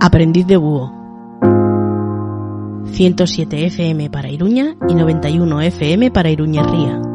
Aprendiz 0.00 0.46
de 0.46 0.56
Búho. 0.56 0.90
107 2.86 3.66
FM 3.66 4.08
para 4.08 4.30
Iruña 4.30 4.76
y 4.88 4.94
91 4.94 5.60
FM 5.60 6.10
para 6.10 6.30
Iruñerría. 6.30 7.11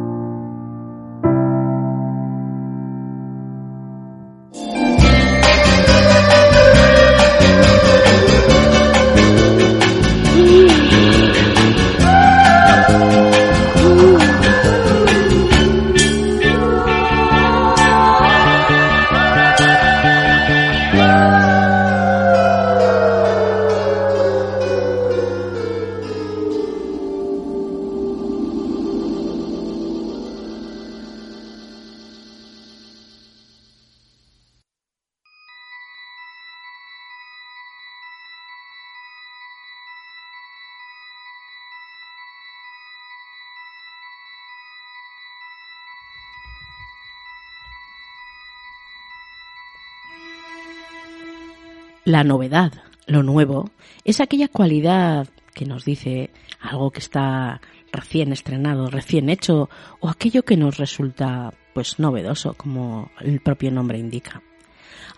La 52.08 52.24
novedad, 52.24 52.72
lo 53.06 53.22
nuevo, 53.22 53.68
es 54.02 54.22
aquella 54.22 54.48
cualidad 54.48 55.28
que 55.52 55.66
nos 55.66 55.84
dice 55.84 56.30
algo 56.58 56.90
que 56.90 57.00
está 57.00 57.60
recién 57.92 58.32
estrenado, 58.32 58.88
recién 58.88 59.28
hecho, 59.28 59.68
o 60.00 60.08
aquello 60.08 60.42
que 60.42 60.56
nos 60.56 60.78
resulta 60.78 61.52
pues 61.74 61.98
novedoso, 61.98 62.54
como 62.54 63.10
el 63.20 63.40
propio 63.40 63.70
nombre 63.70 63.98
indica. 63.98 64.40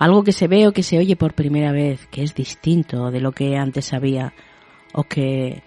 Algo 0.01 0.25
que 0.25 0.33
se 0.33 0.49
ve 0.49 0.67
o 0.67 0.73
que 0.73 0.83
se 0.83 0.99
oye 0.99 1.15
por 1.15 1.35
primera 1.35 1.71
vez, 1.71 2.09
que 2.09 2.25
es 2.25 2.35
distinto 2.35 3.13
de 3.13 3.21
lo 3.21 3.31
que 3.31 3.57
antes 3.57 3.93
había, 3.93 4.33
o 4.93 5.05
que 5.05 5.63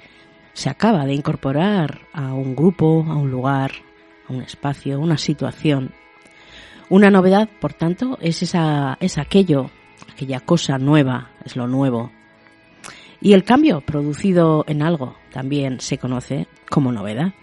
se 0.52 0.70
acaba 0.70 1.06
de 1.06 1.14
incorporar 1.14 2.02
a 2.12 2.34
un 2.34 2.54
grupo, 2.54 3.06
a 3.08 3.16
un 3.16 3.32
lugar, 3.32 3.72
a 4.28 4.34
un 4.34 4.42
espacio, 4.42 5.00
una 5.00 5.18
situación. 5.18 5.94
Una 6.90 7.10
novedad, 7.10 7.48
por 7.62 7.72
tanto, 7.72 8.18
es 8.20 8.44
esa, 8.44 8.98
es 9.00 9.18
aquello 9.18 9.72
aquella 10.12 10.40
cosa 10.40 10.78
nueva, 10.78 11.30
es 11.46 11.56
lo 11.56 11.68
nuevo. 11.68 12.12
Y 13.22 13.34
el 13.34 13.44
cambio 13.44 13.82
producido 13.82 14.66
en 14.68 14.82
algo 14.82 15.16
también 15.32 15.80
se 15.80 15.98
conoce 15.98 16.48
como 16.70 16.92
novedad. 16.92 17.34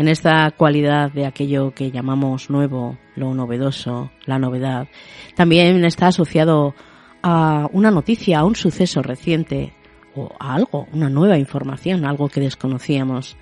En 0.00 0.08
esta 0.08 0.50
cualidad 0.52 1.12
de 1.12 1.26
aquello 1.26 1.72
que 1.72 1.90
llamamos 1.90 2.48
nuevo, 2.48 2.96
lo 3.16 3.34
novedoso, 3.34 4.10
la 4.24 4.38
novedad, 4.38 4.88
también 5.34 5.84
está 5.84 6.06
asociado 6.06 6.74
a 7.22 7.68
una 7.72 7.90
noticia, 7.90 8.38
a 8.38 8.44
un 8.44 8.56
suceso 8.56 9.02
reciente 9.02 9.74
o 10.14 10.30
a 10.38 10.54
algo, 10.54 10.86
una 10.92 11.10
nueva 11.10 11.36
información, 11.36 12.06
algo 12.06 12.30
que 12.30 12.40
desconocíamos. 12.40 13.36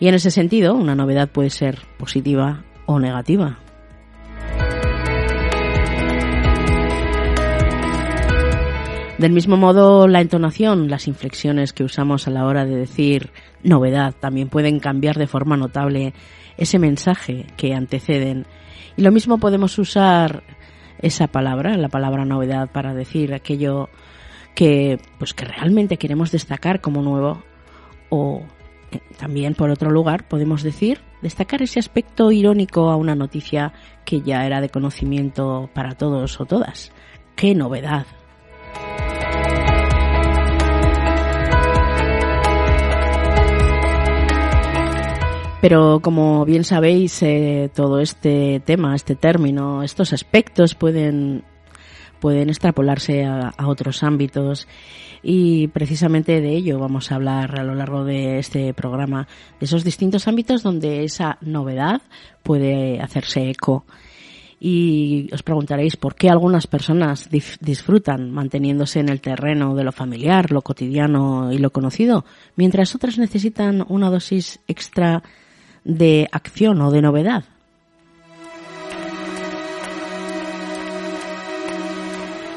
Y 0.00 0.08
en 0.08 0.14
ese 0.14 0.30
sentido, 0.30 0.74
una 0.74 0.94
novedad 0.94 1.28
puede 1.28 1.50
ser 1.50 1.80
positiva 1.98 2.64
o 2.86 2.98
negativa. 2.98 3.58
Del 9.18 9.32
mismo 9.32 9.56
modo, 9.56 10.06
la 10.06 10.20
entonación, 10.20 10.88
las 10.88 11.08
inflexiones 11.08 11.72
que 11.72 11.82
usamos 11.82 12.28
a 12.28 12.30
la 12.30 12.46
hora 12.46 12.64
de 12.64 12.76
decir 12.76 13.30
novedad 13.64 14.14
también 14.14 14.48
pueden 14.48 14.78
cambiar 14.78 15.18
de 15.18 15.26
forma 15.26 15.56
notable 15.56 16.14
ese 16.56 16.78
mensaje 16.78 17.46
que 17.56 17.74
anteceden. 17.74 18.46
Y 18.96 19.02
lo 19.02 19.10
mismo 19.10 19.38
podemos 19.38 19.76
usar 19.78 20.44
esa 21.00 21.26
palabra, 21.26 21.76
la 21.76 21.88
palabra 21.88 22.24
novedad, 22.24 22.70
para 22.70 22.94
decir 22.94 23.34
aquello 23.34 23.88
que, 24.54 25.00
pues, 25.18 25.34
que 25.34 25.44
realmente 25.44 25.96
queremos 25.96 26.30
destacar 26.30 26.80
como 26.80 27.02
nuevo 27.02 27.42
o 28.10 28.44
también, 29.18 29.54
por 29.54 29.70
otro 29.70 29.90
lugar, 29.90 30.28
podemos 30.28 30.62
decir, 30.62 31.00
destacar 31.22 31.62
ese 31.62 31.78
aspecto 31.78 32.30
irónico 32.32 32.90
a 32.90 32.96
una 32.96 33.14
noticia 33.14 33.72
que 34.04 34.22
ya 34.22 34.46
era 34.46 34.60
de 34.60 34.68
conocimiento 34.68 35.68
para 35.74 35.94
todos 35.94 36.40
o 36.40 36.46
todas. 36.46 36.92
¡Qué 37.36 37.54
novedad! 37.54 38.06
Pero 45.60 45.98
como 46.00 46.44
bien 46.44 46.62
sabéis, 46.62 47.20
eh, 47.22 47.68
todo 47.74 47.98
este 47.98 48.60
tema, 48.64 48.94
este 48.94 49.16
término, 49.16 49.82
estos 49.82 50.12
aspectos 50.12 50.76
pueden, 50.76 51.42
pueden 52.20 52.48
extrapolarse 52.48 53.24
a 53.24 53.52
otros 53.66 54.04
ámbitos 54.04 54.68
y 55.30 55.68
precisamente 55.68 56.40
de 56.40 56.56
ello 56.56 56.78
vamos 56.78 57.12
a 57.12 57.16
hablar 57.16 57.60
a 57.60 57.62
lo 57.62 57.74
largo 57.74 58.02
de 58.02 58.38
este 58.38 58.72
programa, 58.72 59.28
de 59.60 59.66
esos 59.66 59.84
distintos 59.84 60.26
ámbitos 60.26 60.62
donde 60.62 61.04
esa 61.04 61.36
novedad 61.42 62.00
puede 62.42 62.98
hacerse 63.02 63.50
eco. 63.50 63.84
Y 64.58 65.28
os 65.30 65.42
preguntaréis 65.42 65.96
por 65.96 66.14
qué 66.14 66.30
algunas 66.30 66.66
personas 66.66 67.28
disfrutan 67.60 68.30
manteniéndose 68.30 69.00
en 69.00 69.10
el 69.10 69.20
terreno 69.20 69.74
de 69.74 69.84
lo 69.84 69.92
familiar, 69.92 70.50
lo 70.50 70.62
cotidiano 70.62 71.52
y 71.52 71.58
lo 71.58 71.72
conocido, 71.72 72.24
mientras 72.56 72.94
otras 72.94 73.18
necesitan 73.18 73.84
una 73.86 74.08
dosis 74.08 74.60
extra 74.66 75.22
de 75.84 76.26
acción 76.32 76.80
o 76.80 76.90
de 76.90 77.02
novedad. 77.02 77.44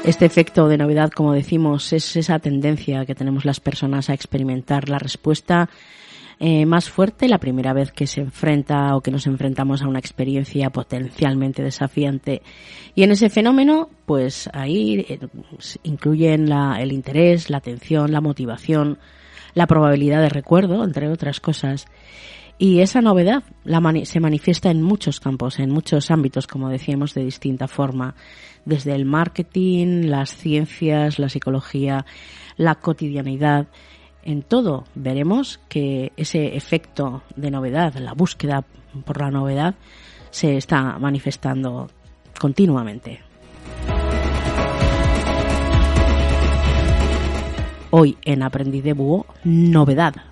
Este 0.04 0.26
efecto 0.26 0.66
de 0.66 0.78
novedad, 0.78 1.10
como 1.12 1.32
decimos, 1.32 1.92
es 1.92 2.16
esa 2.16 2.40
tendencia 2.40 3.06
que 3.06 3.14
tenemos 3.14 3.44
las 3.44 3.60
personas 3.60 4.10
a 4.10 4.14
experimentar 4.14 4.88
la 4.88 4.98
respuesta 4.98 5.70
eh, 6.40 6.66
más 6.66 6.90
fuerte 6.90 7.28
la 7.28 7.38
primera 7.38 7.72
vez 7.72 7.92
que 7.92 8.08
se 8.08 8.20
enfrenta 8.20 8.96
o 8.96 9.00
que 9.00 9.12
nos 9.12 9.28
enfrentamos 9.28 9.80
a 9.80 9.86
una 9.86 10.00
experiencia 10.00 10.70
potencialmente 10.70 11.62
desafiante. 11.62 12.42
Y 12.96 13.04
en 13.04 13.12
ese 13.12 13.30
fenómeno, 13.30 13.90
pues 14.04 14.50
ahí 14.52 15.06
eh, 15.08 15.20
incluyen 15.84 16.48
la, 16.48 16.82
el 16.82 16.90
interés, 16.90 17.48
la 17.48 17.58
atención, 17.58 18.10
la 18.10 18.20
motivación, 18.20 18.98
la 19.54 19.68
probabilidad 19.68 20.20
de 20.20 20.30
recuerdo, 20.30 20.82
entre 20.82 21.08
otras 21.10 21.38
cosas. 21.38 21.86
Y 22.58 22.80
esa 22.80 23.00
novedad 23.00 23.42
se 24.04 24.20
manifiesta 24.20 24.70
en 24.70 24.82
muchos 24.82 25.18
campos, 25.18 25.58
en 25.58 25.70
muchos 25.70 26.10
ámbitos, 26.10 26.46
como 26.46 26.68
decíamos, 26.68 27.14
de 27.14 27.24
distinta 27.24 27.66
forma 27.66 28.14
desde 28.64 28.94
el 28.94 29.04
marketing, 29.04 30.04
las 30.06 30.36
ciencias, 30.36 31.18
la 31.18 31.28
psicología, 31.28 32.06
la 32.56 32.76
cotidianidad. 32.76 33.66
En 34.22 34.42
todo 34.42 34.84
veremos 34.94 35.58
que 35.68 36.12
ese 36.16 36.56
efecto 36.56 37.22
de 37.34 37.50
novedad, 37.50 37.94
la 37.96 38.12
búsqueda 38.12 38.64
por 39.04 39.20
la 39.20 39.30
novedad, 39.30 39.74
se 40.30 40.56
está 40.56 40.98
manifestando 40.98 41.88
continuamente. 42.38 43.20
Hoy 47.90 48.16
en 48.24 48.42
Aprendiz 48.42 48.84
de 48.84 48.94
Búho, 48.94 49.26
novedad. 49.44 50.31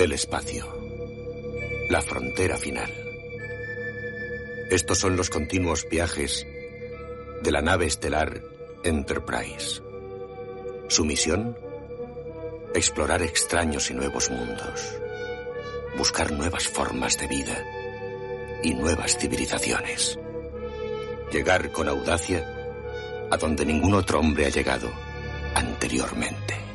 El 0.00 0.12
espacio. 0.12 0.66
La 1.90 2.00
frontera 2.00 2.56
final. 2.56 2.90
Estos 4.70 4.96
son 4.96 5.14
los 5.14 5.28
continuos 5.28 5.86
viajes 5.90 6.46
de 7.42 7.52
la 7.52 7.60
nave 7.60 7.84
estelar 7.84 8.40
Enterprise. 8.82 9.82
Su 10.88 11.04
misión, 11.04 11.54
explorar 12.74 13.20
extraños 13.20 13.90
y 13.90 13.94
nuevos 13.94 14.30
mundos, 14.30 14.98
buscar 15.98 16.32
nuevas 16.32 16.66
formas 16.66 17.18
de 17.18 17.26
vida 17.26 17.62
y 18.62 18.72
nuevas 18.72 19.18
civilizaciones. 19.18 20.18
Llegar 21.30 21.72
con 21.72 21.88
audacia 21.88 22.42
a 23.30 23.36
donde 23.36 23.66
ningún 23.66 23.92
otro 23.92 24.20
hombre 24.20 24.46
ha 24.46 24.48
llegado 24.48 24.90
anteriormente. 25.54 26.69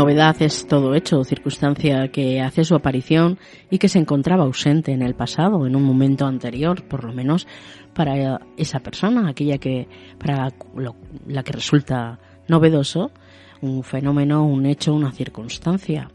Novedad 0.00 0.40
es 0.40 0.66
todo 0.66 0.94
hecho, 0.94 1.24
circunstancia 1.24 2.08
que 2.08 2.40
hace 2.40 2.64
su 2.64 2.74
aparición 2.74 3.38
y 3.70 3.76
que 3.76 3.90
se 3.90 3.98
encontraba 3.98 4.44
ausente 4.44 4.92
en 4.92 5.02
el 5.02 5.14
pasado, 5.14 5.66
en 5.66 5.76
un 5.76 5.82
momento 5.82 6.24
anterior, 6.24 6.84
por 6.84 7.04
lo 7.04 7.12
menos 7.12 7.46
para 7.92 8.40
esa 8.56 8.80
persona, 8.80 9.28
aquella 9.28 9.58
que 9.58 9.88
para 10.18 10.54
la 11.26 11.42
que 11.42 11.52
resulta 11.52 12.18
novedoso, 12.48 13.10
un 13.60 13.82
fenómeno, 13.82 14.46
un 14.46 14.64
hecho, 14.64 14.94
una 14.94 15.12
circunstancia. 15.12 16.10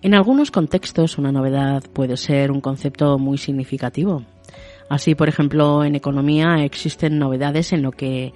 En 0.00 0.14
algunos 0.14 0.50
contextos 0.50 1.18
una 1.18 1.30
novedad 1.30 1.82
puede 1.92 2.16
ser 2.16 2.50
un 2.50 2.62
concepto 2.62 3.18
muy 3.18 3.36
significativo. 3.36 4.24
Así, 4.88 5.14
por 5.14 5.28
ejemplo, 5.28 5.84
en 5.84 5.94
economía 5.94 6.64
existen 6.64 7.18
novedades 7.18 7.74
en 7.74 7.82
lo 7.82 7.90
que 7.90 8.32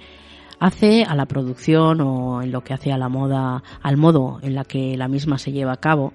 hace 0.59 1.03
a 1.03 1.15
la 1.15 1.25
producción 1.25 2.01
o 2.01 2.41
en 2.41 2.51
lo 2.51 2.63
que 2.63 2.73
hace 2.73 2.91
a 2.91 2.97
la 2.97 3.09
moda, 3.09 3.63
al 3.81 3.97
modo 3.97 4.39
en 4.41 4.55
la 4.55 4.65
que 4.65 4.97
la 4.97 5.07
misma 5.07 5.37
se 5.37 5.51
lleva 5.51 5.73
a 5.73 5.79
cabo, 5.79 6.13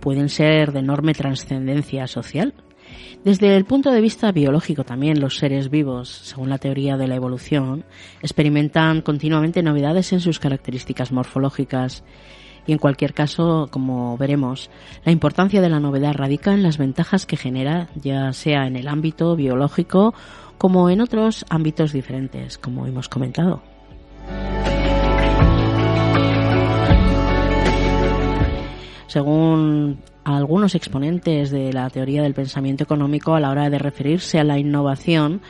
pueden 0.00 0.28
ser 0.28 0.72
de 0.72 0.80
enorme 0.80 1.14
trascendencia 1.14 2.06
social. 2.06 2.54
Desde 3.24 3.56
el 3.56 3.64
punto 3.64 3.90
de 3.90 4.00
vista 4.00 4.32
biológico 4.32 4.84
también 4.84 5.20
los 5.20 5.36
seres 5.36 5.70
vivos, 5.70 6.08
según 6.08 6.48
la 6.48 6.58
teoría 6.58 6.96
de 6.96 7.08
la 7.08 7.16
evolución, 7.16 7.84
experimentan 8.22 9.02
continuamente 9.02 9.62
novedades 9.62 10.12
en 10.12 10.20
sus 10.20 10.38
características 10.38 11.12
morfológicas 11.12 12.04
y 12.68 12.72
en 12.72 12.78
cualquier 12.78 13.14
caso, 13.14 13.68
como 13.70 14.18
veremos, 14.18 14.70
la 15.02 15.10
importancia 15.10 15.62
de 15.62 15.70
la 15.70 15.80
novedad 15.80 16.12
radica 16.12 16.52
en 16.52 16.62
las 16.62 16.76
ventajas 16.76 17.24
que 17.24 17.38
genera, 17.38 17.88
ya 17.94 18.34
sea 18.34 18.66
en 18.66 18.76
el 18.76 18.88
ámbito 18.88 19.34
biológico 19.36 20.12
como 20.58 20.90
en 20.90 21.00
otros 21.00 21.46
ámbitos 21.48 21.94
diferentes, 21.94 22.58
como 22.58 22.86
hemos 22.86 23.08
comentado. 23.08 23.62
Según 29.06 30.00
algunos 30.24 30.74
exponentes 30.74 31.50
de 31.50 31.72
la 31.72 31.88
teoría 31.88 32.22
del 32.22 32.34
pensamiento 32.34 32.84
económico, 32.84 33.34
a 33.34 33.40
la 33.40 33.50
hora 33.50 33.70
de 33.70 33.78
referirse 33.78 34.38
a 34.38 34.44
la 34.44 34.58
innovación, 34.58 35.40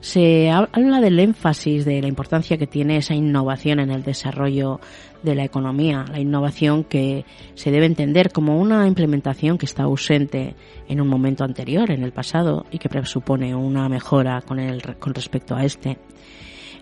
se 0.00 0.50
habla 0.50 1.00
del 1.00 1.18
énfasis 1.18 1.84
de 1.84 2.00
la 2.00 2.08
importancia 2.08 2.56
que 2.56 2.66
tiene 2.66 2.98
esa 2.98 3.14
innovación 3.14 3.80
en 3.80 3.90
el 3.90 4.02
desarrollo 4.02 4.80
de 5.22 5.34
la 5.34 5.44
economía, 5.44 6.04
la 6.10 6.20
innovación 6.20 6.84
que 6.84 7.24
se 7.54 7.70
debe 7.70 7.86
entender 7.86 8.30
como 8.30 8.58
una 8.58 8.86
implementación 8.86 9.58
que 9.58 9.66
está 9.66 9.84
ausente 9.84 10.54
en 10.88 11.00
un 11.00 11.08
momento 11.08 11.44
anterior, 11.44 11.90
en 11.90 12.02
el 12.02 12.12
pasado, 12.12 12.66
y 12.70 12.78
que 12.78 12.88
presupone 12.88 13.54
una 13.54 13.88
mejora 13.88 14.42
con, 14.42 14.58
el, 14.58 14.96
con 14.98 15.14
respecto 15.14 15.56
a 15.56 15.64
este. 15.64 15.98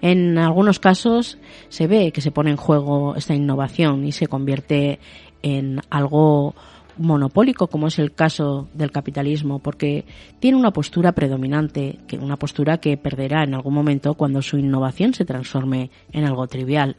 En 0.02 0.38
algunos 0.38 0.78
casos 0.78 1.38
se 1.68 1.86
ve 1.86 2.12
que 2.12 2.20
se 2.20 2.30
pone 2.30 2.50
en 2.50 2.56
juego 2.56 3.16
esta 3.16 3.34
innovación 3.34 4.04
y 4.04 4.12
se 4.12 4.26
convierte 4.26 4.98
en 5.42 5.80
algo 5.90 6.54
monopólico 6.98 7.66
como 7.66 7.88
es 7.88 7.98
el 7.98 8.12
caso 8.12 8.68
del 8.74 8.90
capitalismo 8.90 9.58
porque 9.58 10.04
tiene 10.38 10.56
una 10.56 10.72
postura 10.72 11.12
predominante, 11.12 11.98
una 12.20 12.36
postura 12.36 12.78
que 12.78 12.96
perderá 12.96 13.44
en 13.44 13.54
algún 13.54 13.74
momento 13.74 14.14
cuando 14.14 14.42
su 14.42 14.58
innovación 14.58 15.14
se 15.14 15.24
transforme 15.24 15.90
en 16.12 16.24
algo 16.24 16.46
trivial. 16.46 16.96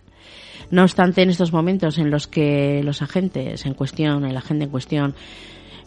No 0.70 0.84
obstante, 0.84 1.22
en 1.22 1.30
estos 1.30 1.54
momentos 1.54 1.98
en 1.98 2.12
los 2.12 2.28
que 2.28 2.82
los 2.84 3.02
agentes 3.02 3.66
en 3.66 3.74
cuestión, 3.74 4.26
el 4.26 4.36
agente 4.36 4.66
en 4.66 4.70
cuestión, 4.70 5.16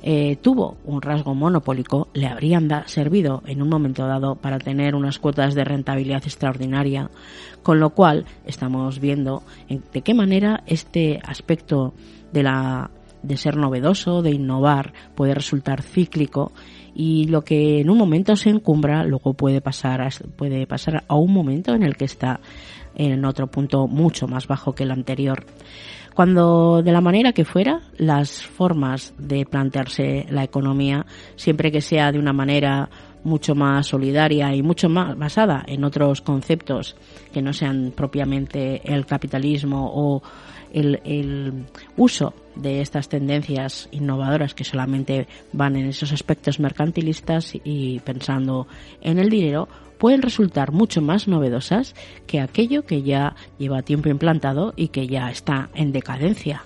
eh, 0.03 0.37
tuvo 0.41 0.79
un 0.85 1.03
rasgo 1.03 1.35
monopólico, 1.35 2.09
le 2.15 2.27
habrían 2.27 2.71
servido 2.87 3.43
en 3.47 3.61
un 3.61 3.69
momento 3.69 4.07
dado 4.07 4.37
para 4.37 4.59
tener 4.59 4.95
unas 4.95 5.19
cuotas 5.19 5.55
de 5.55 5.65
rentabilidad 5.65 6.23
extraordinaria, 6.25 7.11
con 7.63 7.81
lo 7.81 7.91
cual 7.91 8.25
estamos 8.47 8.99
viendo 8.99 9.43
de 9.69 10.01
qué 10.01 10.15
manera 10.15 10.63
este 10.67 11.21
aspecto 11.23 11.93
de 12.33 12.43
la 12.43 12.91
de 13.23 13.37
ser 13.37 13.57
novedoso, 13.57 14.23
de 14.23 14.31
innovar, 14.31 14.95
puede 15.15 15.35
resultar 15.35 15.83
cíclico 15.83 16.53
y 16.95 17.27
lo 17.27 17.43
que 17.43 17.81
en 17.81 17.91
un 17.91 17.99
momento 17.99 18.35
se 18.35 18.51
encumbra 18.51 19.05
luego 19.05 19.35
puede 19.35 19.61
pasar 19.61 20.01
a, 20.01 20.09
puede 20.37 20.67
pasar 20.67 21.05
a 21.07 21.15
un 21.17 21.33
momento 21.33 21.75
en 21.75 21.83
el 21.83 21.97
que 21.97 22.07
está 22.07 22.41
en 22.95 23.25
otro 23.25 23.47
punto 23.47 23.87
mucho 23.87 24.27
más 24.27 24.47
bajo 24.47 24.75
que 24.75 24.85
el 24.85 24.91
anterior. 24.91 25.45
Cuando 26.15 26.83
de 26.83 26.93
la 26.93 27.01
manera 27.01 27.33
que 27.33 27.45
fuera, 27.45 27.81
las 27.97 28.43
formas 28.43 29.15
de 29.17 29.47
plantearse 29.47 30.27
la 30.29 30.45
economía, 30.45 31.07
siempre 31.37 31.71
que 31.71 31.81
sea 31.81 32.13
de 32.13 32.19
una 32.19 32.33
manera 32.33 32.91
mucho 33.23 33.55
más 33.55 33.87
solidaria 33.87 34.55
y 34.55 34.63
mucho 34.63 34.89
más 34.89 35.17
basada 35.17 35.63
en 35.67 35.85
otros 35.85 36.21
conceptos 36.21 36.97
que 37.33 37.43
no 37.43 37.53
sean 37.53 37.93
propiamente 37.95 38.81
el 38.93 39.07
capitalismo 39.07 39.91
o 39.95 40.23
el, 40.73 41.01
el 41.05 41.67
uso 41.97 42.35
de 42.61 42.81
estas 42.81 43.09
tendencias 43.09 43.89
innovadoras 43.91 44.55
que 44.55 44.65
solamente 44.65 45.27
van 45.53 45.77
en 45.77 45.87
esos 45.87 46.13
aspectos 46.13 46.61
mercantilistas 46.61 47.55
y 47.65 48.01
pensando 48.01 48.67
en 49.01 49.19
el 49.19 49.31
dinero, 49.31 49.69
pueden 49.99 50.23
resultar 50.23 50.73
mucho 50.73 51.03
más 51.03 51.29
novedosas 51.29 51.95
que 52.27 52.41
aquello 52.41 52.87
que 52.87 53.03
ya 53.03 53.37
lleva 53.59 53.83
tiempo 53.83 54.09
implantado 54.09 54.73
y 54.77 54.89
que 54.89 55.07
ya 55.07 55.31
está 55.31 55.69
en 55.75 55.93
decadencia. 55.93 56.65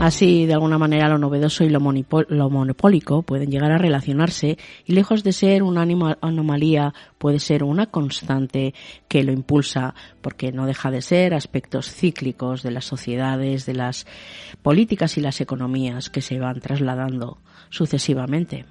Así, 0.00 0.44
de 0.44 0.52
alguna 0.52 0.76
manera, 0.76 1.08
lo 1.08 1.18
novedoso 1.18 1.64
y 1.64 1.70
lo, 1.70 1.80
monopólico 1.80 3.22
pueden 3.22 3.50
llegar 3.50 3.72
a 3.72 3.78
relacionarse 3.78 4.58
y 4.84 4.92
lejos 4.92 5.24
de 5.24 5.32
ser 5.32 5.62
una 5.62 5.86
anomalía, 6.20 6.92
puede 7.16 7.38
ser 7.38 7.64
una 7.64 7.86
constante 7.86 8.74
que 9.08 9.24
lo 9.24 9.32
impulsa, 9.32 9.94
porque 10.20 10.52
no 10.52 10.66
deja 10.66 10.90
de 10.90 11.00
ser 11.00 11.32
aspectos 11.32 11.90
cíclicos 11.90 12.62
de 12.62 12.72
las 12.72 12.84
sociedades, 12.84 13.66
de 13.66 13.74
las 13.74 14.06
políticas 14.62 15.16
y 15.16 15.20
las 15.20 15.40
economías 15.40 16.10
que 16.10 16.20
se 16.20 16.38
van 16.38 16.60
trasladando 16.60 17.38
sucesivamente. 17.70 18.66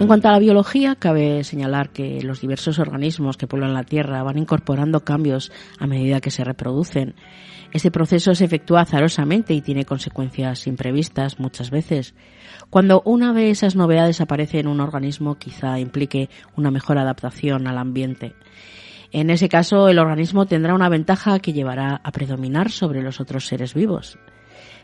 En 0.00 0.06
cuanto 0.06 0.28
a 0.28 0.32
la 0.32 0.38
biología, 0.38 0.94
cabe 0.94 1.44
señalar 1.44 1.90
que 1.90 2.22
los 2.22 2.40
diversos 2.40 2.78
organismos 2.78 3.36
que 3.36 3.46
pueblan 3.46 3.74
la 3.74 3.82
Tierra 3.82 4.22
van 4.22 4.38
incorporando 4.38 5.04
cambios 5.04 5.52
a 5.78 5.86
medida 5.86 6.22
que 6.22 6.30
se 6.30 6.42
reproducen. 6.42 7.14
Este 7.70 7.90
proceso 7.90 8.34
se 8.34 8.46
efectúa 8.46 8.80
azarosamente 8.80 9.52
y 9.52 9.60
tiene 9.60 9.84
consecuencias 9.84 10.66
imprevistas 10.66 11.38
muchas 11.38 11.70
veces. 11.70 12.14
Cuando 12.70 13.02
una 13.04 13.34
de 13.34 13.50
esas 13.50 13.76
novedades 13.76 14.22
aparece 14.22 14.60
en 14.60 14.68
un 14.68 14.80
organismo, 14.80 15.34
quizá 15.34 15.78
implique 15.78 16.30
una 16.56 16.70
mejor 16.70 16.96
adaptación 16.96 17.68
al 17.68 17.76
ambiente. 17.76 18.32
En 19.12 19.28
ese 19.28 19.50
caso, 19.50 19.90
el 19.90 19.98
organismo 19.98 20.46
tendrá 20.46 20.74
una 20.74 20.88
ventaja 20.88 21.40
que 21.40 21.52
llevará 21.52 22.00
a 22.02 22.10
predominar 22.10 22.70
sobre 22.70 23.02
los 23.02 23.20
otros 23.20 23.46
seres 23.46 23.74
vivos. 23.74 24.18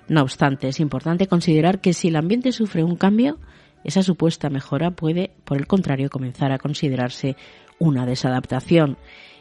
No 0.09 0.21
obstante, 0.21 0.69
es 0.69 0.79
importante 0.79 1.27
considerar 1.27 1.81
que 1.81 1.95
si 1.95 2.09
el 2.09 2.17
ambiente 2.17 2.53
sufre 2.53 2.85
un 2.85 2.97
cambio, 2.97 3.39
esa 3.87 4.03
supuesta 4.03 4.51
mejora 4.51 4.91
puede, 4.91 5.31
por 5.45 5.57
el 5.57 5.69
contrario, 5.69 6.11
comenzar 6.11 6.51
a 6.51 6.59
considerarse 6.59 7.37
una 7.79 8.05
desadaptación. 8.05 8.99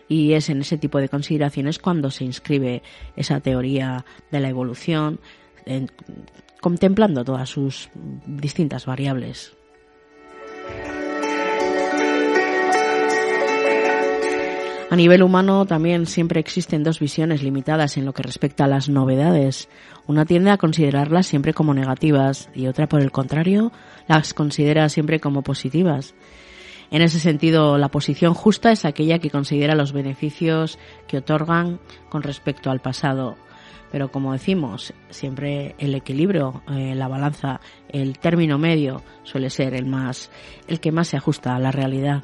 Y 0.08 0.34
es 0.34 0.50
en 0.50 0.62
ese 0.62 0.78
tipo 0.78 1.00
de 1.00 1.10
consideraciones 1.10 1.80
cuando 1.80 2.12
se 2.12 2.26
inscribe 2.26 2.84
esa 3.16 3.40
teoría 3.40 4.06
de 4.32 4.40
la 4.40 4.50
evolución, 4.50 5.20
contemplando 6.62 7.26
todas 7.26 7.50
sus 7.50 7.90
distintas 8.28 8.86
variables. 8.86 9.58
A 14.92 14.96
nivel 14.96 15.24
humano 15.24 15.66
también 15.66 16.06
siempre 16.06 16.40
existen 16.40 16.84
dos 16.84 17.00
visiones 17.00 17.42
limitadas 17.42 17.98
en 17.98 18.06
lo 18.06 18.14
que 18.14 18.22
respecta 18.22 18.66
a 18.66 18.68
las 18.68 18.88
novedades. 18.88 19.68
Una 20.06 20.26
tiende 20.26 20.52
a 20.52 20.58
considerarlas 20.58 21.26
siempre 21.26 21.56
como 21.56 21.74
negativas 21.74 22.50
y 22.54 22.68
otra, 22.68 22.88
por 22.88 23.02
el 23.02 23.12
contrario, 23.12 23.72
las 24.08 24.36
considera 24.36 24.88
siempre 24.90 25.20
como 25.20 25.42
positivas. 25.42 26.14
En 26.92 27.02
ese 27.02 27.20
sentido, 27.20 27.80
la 27.80 27.90
posición 27.90 28.36
justa 28.36 28.72
es 28.72 28.86
aquella 28.86 29.18
que 29.18 29.32
considera 29.32 29.74
los 29.74 29.92
beneficios 29.92 30.78
que 31.08 31.18
otorgan 31.18 31.80
con 32.10 32.22
respecto 32.22 32.70
al 32.70 32.80
pasado. 32.80 33.38
Pero 33.92 34.12
como 34.12 34.34
decimos, 34.34 34.94
siempre 35.10 35.74
el 35.80 35.96
equilibrio, 35.96 36.62
eh, 36.70 36.94
la 36.94 37.08
balanza, 37.08 37.60
el 37.90 38.20
término 38.20 38.60
medio 38.60 39.02
suele 39.24 39.50
ser 39.50 39.74
el 39.74 39.88
más, 39.88 40.30
el 40.68 40.80
que 40.80 40.92
más 40.92 41.08
se 41.08 41.18
ajusta 41.18 41.56
a 41.56 41.60
la 41.60 41.72
realidad. 41.72 42.24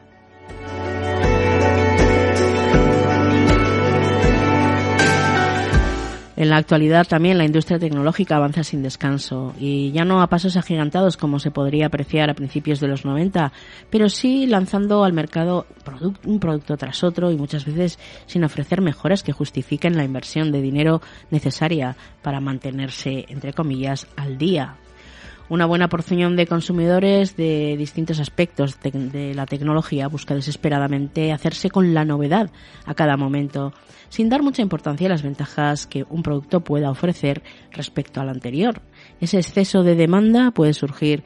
En 6.41 6.49
la 6.49 6.57
actualidad 6.57 7.05
también 7.05 7.37
la 7.37 7.45
industria 7.45 7.77
tecnológica 7.77 8.35
avanza 8.35 8.63
sin 8.63 8.81
descanso 8.81 9.53
y 9.59 9.91
ya 9.91 10.05
no 10.05 10.23
a 10.23 10.27
pasos 10.27 10.57
agigantados 10.57 11.15
como 11.15 11.37
se 11.37 11.51
podría 11.51 11.85
apreciar 11.85 12.31
a 12.31 12.33
principios 12.33 12.79
de 12.79 12.87
los 12.87 13.05
90, 13.05 13.53
pero 13.91 14.09
sí 14.09 14.47
lanzando 14.47 15.03
al 15.03 15.13
mercado 15.13 15.67
un 16.25 16.39
producto 16.39 16.77
tras 16.77 17.03
otro 17.03 17.29
y 17.29 17.37
muchas 17.37 17.65
veces 17.65 17.99
sin 18.25 18.43
ofrecer 18.43 18.81
mejoras 18.81 19.21
que 19.21 19.33
justifiquen 19.33 19.95
la 19.95 20.03
inversión 20.03 20.51
de 20.51 20.63
dinero 20.63 21.03
necesaria 21.29 21.95
para 22.23 22.39
mantenerse, 22.39 23.25
entre 23.29 23.53
comillas, 23.53 24.07
al 24.15 24.39
día 24.39 24.77
una 25.51 25.65
buena 25.65 25.89
porción 25.89 26.37
de 26.37 26.47
consumidores 26.47 27.35
de 27.35 27.75
distintos 27.77 28.21
aspectos 28.21 28.79
de, 28.79 29.33
la 29.35 29.45
tecnología 29.45 30.07
busca 30.07 30.33
desesperadamente 30.33 31.33
hacerse 31.33 31.69
con 31.69 31.93
la 31.93 32.05
novedad 32.05 32.51
a 32.85 32.93
cada 32.93 33.17
momento, 33.17 33.73
sin 34.07 34.29
dar 34.29 34.43
mucha 34.43 34.61
importancia 34.61 35.07
a 35.07 35.09
las 35.09 35.23
ventajas 35.23 35.87
que 35.87 36.05
un 36.09 36.23
producto 36.23 36.61
pueda 36.61 36.89
ofrecer 36.89 37.43
respecto 37.69 38.21
al 38.21 38.29
anterior. 38.29 38.81
Ese 39.19 39.39
exceso 39.39 39.83
de 39.83 39.95
demanda 39.95 40.51
puede 40.51 40.73
surgir 40.73 41.25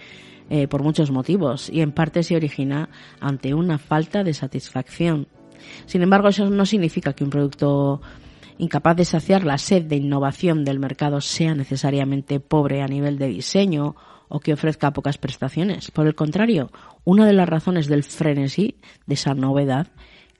eh, 0.50 0.68
por 0.68 0.82
muchos 0.82 1.12
motivos 1.12 1.70
y 1.70 1.82
en 1.82 1.92
parte 1.92 2.24
se 2.24 2.36
origina 2.36 2.90
ante 3.20 3.54
una 3.54 3.78
falta 3.78 4.24
de 4.24 4.34
satisfacción. 4.34 5.28
Sin 5.86 6.02
embargo, 6.02 6.30
eso 6.30 6.50
no 6.50 6.66
significa 6.66 7.14
que 7.14 7.24
un 7.24 7.30
producto 7.30 8.02
incapaz 8.58 8.98
de 8.98 9.06
saciar 9.06 9.44
la 9.44 9.60
sed 9.60 9.84
de 9.84 9.98
innovación 9.98 10.66
del 10.66 10.80
mercado 10.80 11.22
sea 11.22 11.54
necesariamente 11.54 12.40
pobre 12.40 12.82
a 12.82 12.88
nivel 12.88 13.20
de 13.20 13.28
diseño 13.28 13.96
o 14.36 14.42
que 14.42 14.52
ofrezca 14.52 14.92
pocas 14.92 15.18
prestaciones. 15.18 15.92
Por 15.92 16.08
el 16.08 16.14
contrario, 16.14 16.70
una 17.06 17.26
de 17.26 17.32
las 17.32 17.48
razones 17.48 17.88
del 17.88 18.04
frenesí, 18.04 18.76
de 19.08 19.14
esa 19.14 19.34
novedad, 19.34 19.88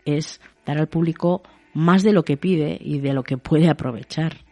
es 0.04 0.42
dar 0.66 0.78
al 0.80 0.90
público 0.90 1.44
más 1.74 2.04
de 2.04 2.12
lo 2.12 2.24
que 2.24 2.36
pide 2.36 2.78
y 2.82 3.00
de 3.00 3.14
lo 3.14 3.24
que 3.24 3.38
puede 3.38 3.70
aprovechar. 3.70 4.44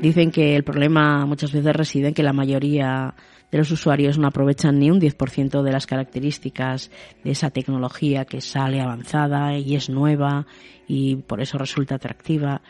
Dicen 0.00 0.30
que 0.30 0.56
el 0.56 0.64
problema 0.64 1.26
muchas 1.26 1.52
veces 1.52 1.76
reside 1.76 2.08
en 2.08 2.14
que 2.14 2.22
la 2.22 2.32
mayoría 2.32 3.14
de 3.52 3.58
los 3.58 3.70
usuarios 3.70 4.16
no 4.16 4.26
aprovechan 4.26 4.78
ni 4.78 4.90
un 4.90 5.02
10% 5.02 5.60
de 5.60 5.72
las 5.72 5.86
características 5.86 6.90
de 7.22 7.32
esa 7.32 7.50
tecnología 7.50 8.24
que 8.24 8.40
sale 8.40 8.80
avanzada 8.80 9.58
y 9.58 9.76
es 9.76 9.90
nueva 9.90 10.46
y 10.88 11.16
por 11.16 11.42
eso 11.42 11.58
resulta 11.58 11.96
atractiva 11.96 12.62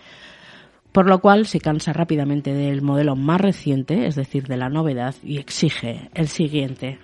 por 0.94 1.08
lo 1.08 1.18
cual 1.18 1.46
se 1.46 1.58
cansa 1.58 1.92
rápidamente 1.92 2.54
del 2.54 2.80
modelo 2.80 3.16
más 3.16 3.40
reciente, 3.40 4.06
es 4.06 4.14
decir, 4.14 4.46
de 4.46 4.56
la 4.56 4.68
novedad, 4.68 5.16
y 5.24 5.38
exige 5.38 6.08
el 6.14 6.28
siguiente. 6.28 7.00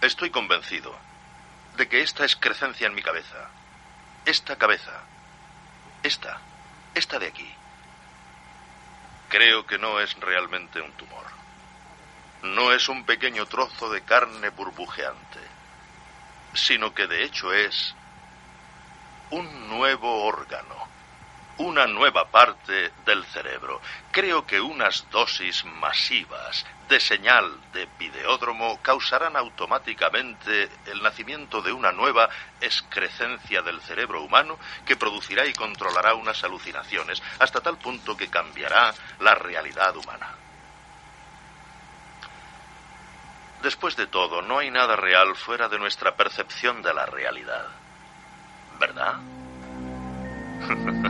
Estoy 0.00 0.30
convencido 0.30 0.94
de 1.76 1.88
que 1.88 2.02
esta 2.02 2.24
excrecencia 2.24 2.86
en 2.86 2.94
mi 2.94 3.02
cabeza, 3.02 3.50
esta 4.24 4.56
cabeza, 4.56 5.02
esta, 6.02 6.40
esta 6.94 7.18
de 7.18 7.26
aquí, 7.26 7.52
creo 9.28 9.66
que 9.66 9.78
no 9.78 9.98
es 10.00 10.14
realmente 10.20 10.80
un 10.80 10.92
tumor. 10.92 11.26
No 12.42 12.72
es 12.72 12.88
un 12.88 13.04
pequeño 13.04 13.46
trozo 13.46 13.90
de 13.90 14.02
carne 14.02 14.50
burbujeante, 14.50 15.40
sino 16.54 16.94
que 16.94 17.08
de 17.08 17.24
hecho 17.24 17.52
es 17.52 17.94
un 19.30 19.68
nuevo 19.68 20.24
órgano 20.24 20.97
una 21.58 21.86
nueva 21.86 22.26
parte 22.26 22.92
del 23.04 23.24
cerebro. 23.26 23.80
Creo 24.10 24.46
que 24.46 24.60
unas 24.60 25.08
dosis 25.10 25.64
masivas 25.64 26.64
de 26.88 27.00
señal 27.00 27.58
de 27.72 27.86
videódromo 27.98 28.80
causarán 28.80 29.36
automáticamente 29.36 30.70
el 30.86 31.02
nacimiento 31.02 31.60
de 31.60 31.72
una 31.72 31.92
nueva 31.92 32.28
excrecencia 32.60 33.60
del 33.62 33.80
cerebro 33.82 34.22
humano 34.22 34.58
que 34.86 34.96
producirá 34.96 35.46
y 35.46 35.52
controlará 35.52 36.14
unas 36.14 36.42
alucinaciones 36.44 37.22
hasta 37.38 37.60
tal 37.60 37.76
punto 37.78 38.16
que 38.16 38.28
cambiará 38.28 38.94
la 39.20 39.34
realidad 39.34 39.96
humana. 39.96 40.34
Después 43.62 43.96
de 43.96 44.06
todo, 44.06 44.40
no 44.40 44.58
hay 44.58 44.70
nada 44.70 44.94
real 44.94 45.34
fuera 45.34 45.68
de 45.68 45.78
nuestra 45.78 46.14
percepción 46.14 46.80
de 46.80 46.94
la 46.94 47.06
realidad. 47.06 47.66
¿Verdad? 48.78 49.16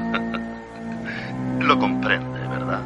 Lo 1.61 1.79
comprende, 1.79 2.41
¿verdad? 2.49 2.81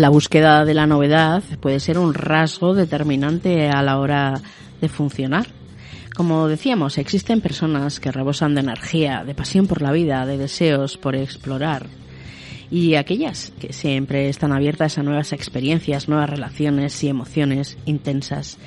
La 0.00 0.08
búsqueda 0.08 0.64
de 0.64 0.74
la 0.74 0.86
novedad 0.86 1.42
puede 1.60 1.80
ser 1.80 1.98
un 1.98 2.14
rasgo 2.14 2.74
determinante 2.74 3.68
a 3.68 3.82
la 3.82 3.98
hora 3.98 4.40
de 4.80 4.88
funcionar. 4.88 5.46
Como 6.14 6.48
decíamos, 6.48 6.98
existen 6.98 7.40
personas 7.40 8.00
que 8.00 8.12
rebosan 8.12 8.54
de 8.54 8.60
energía, 8.60 9.24
de 9.24 9.34
pasión 9.34 9.66
por 9.66 9.82
la 9.82 9.92
vida, 9.92 10.26
de 10.26 10.38
deseos 10.38 10.96
por 10.96 11.16
explorar. 11.16 11.86
Y 12.70 12.96
aquellas 12.96 13.52
que 13.60 13.72
siempre 13.72 14.28
están 14.28 14.52
abiertas 14.52 14.98
a 14.98 15.02
nuevas 15.02 15.32
experiencias, 15.32 16.08
nuevas 16.08 16.30
relaciones 16.30 17.02
y 17.02 17.08
emociones 17.08 17.78
intensas. 17.86 18.58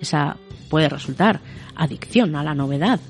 Esa 0.00 0.36
puede 0.68 0.88
resultar 0.88 1.40
adicción 1.74 2.36
a 2.36 2.44
la 2.44 2.54
novedad. 2.54 3.00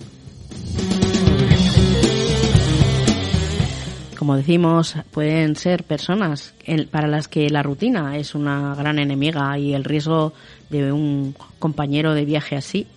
Como 4.19 4.37
decimos, 4.37 4.97
pueden 5.13 5.55
ser 5.55 5.85
personas 5.85 6.53
para 6.91 7.07
las 7.07 7.29
que 7.29 7.49
la 7.51 7.63
rutina 7.63 8.17
es 8.17 8.35
una 8.35 8.75
gran 8.75 8.99
enemiga 8.99 9.57
y 9.59 9.75
el 9.75 9.85
riesgo 9.85 10.33
de 10.71 10.93
un 10.93 11.37
compañero 11.61 12.15
de 12.15 12.25
viaje 12.25 12.57
así 12.57 12.89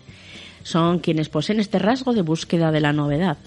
son 0.64 0.98
quienes 0.98 1.30
poseen 1.30 1.60
este 1.60 1.78
rasgo 1.78 2.14
de 2.14 2.24
búsqueda 2.24 2.72
de 2.72 2.82
la 2.82 2.92
novedad. 2.92 3.38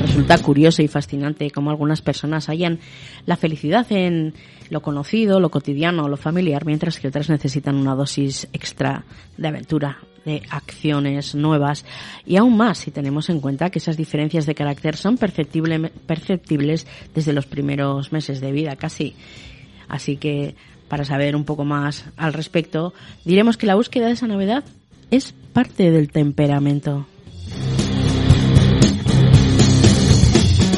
Resulta 0.00 0.38
curioso 0.38 0.82
y 0.82 0.88
fascinante 0.88 1.50
cómo 1.50 1.70
algunas 1.70 2.00
personas 2.00 2.48
hallan 2.48 2.80
la 3.26 3.36
felicidad 3.36 3.86
en 3.90 4.32
lo 4.70 4.80
conocido, 4.80 5.40
lo 5.40 5.50
cotidiano, 5.50 6.08
lo 6.08 6.16
familiar, 6.16 6.64
mientras 6.64 6.98
que 6.98 7.08
otras 7.08 7.28
necesitan 7.28 7.76
una 7.76 7.94
dosis 7.94 8.48
extra 8.54 9.04
de 9.36 9.48
aventura, 9.48 9.98
de 10.24 10.42
acciones 10.50 11.34
nuevas 11.34 11.84
y 12.26 12.36
aún 12.36 12.56
más 12.56 12.78
si 12.78 12.90
tenemos 12.90 13.30
en 13.30 13.40
cuenta 13.40 13.70
que 13.70 13.78
esas 13.78 13.96
diferencias 13.96 14.46
de 14.46 14.54
carácter 14.54 14.96
son 14.96 15.16
perceptibles 15.16 16.86
desde 17.14 17.32
los 17.32 17.46
primeros 17.46 18.12
meses 18.12 18.40
de 18.40 18.52
vida 18.52 18.76
casi. 18.76 19.14
Así 19.88 20.16
que 20.16 20.54
para 20.88 21.04
saber 21.04 21.36
un 21.36 21.44
poco 21.44 21.64
más 21.64 22.04
al 22.16 22.32
respecto, 22.32 22.92
diremos 23.24 23.56
que 23.56 23.66
la 23.66 23.76
búsqueda 23.76 24.06
de 24.06 24.12
esa 24.12 24.26
novedad 24.26 24.64
es 25.10 25.32
parte 25.52 25.90
del 25.90 26.10
temperamento. 26.10 27.06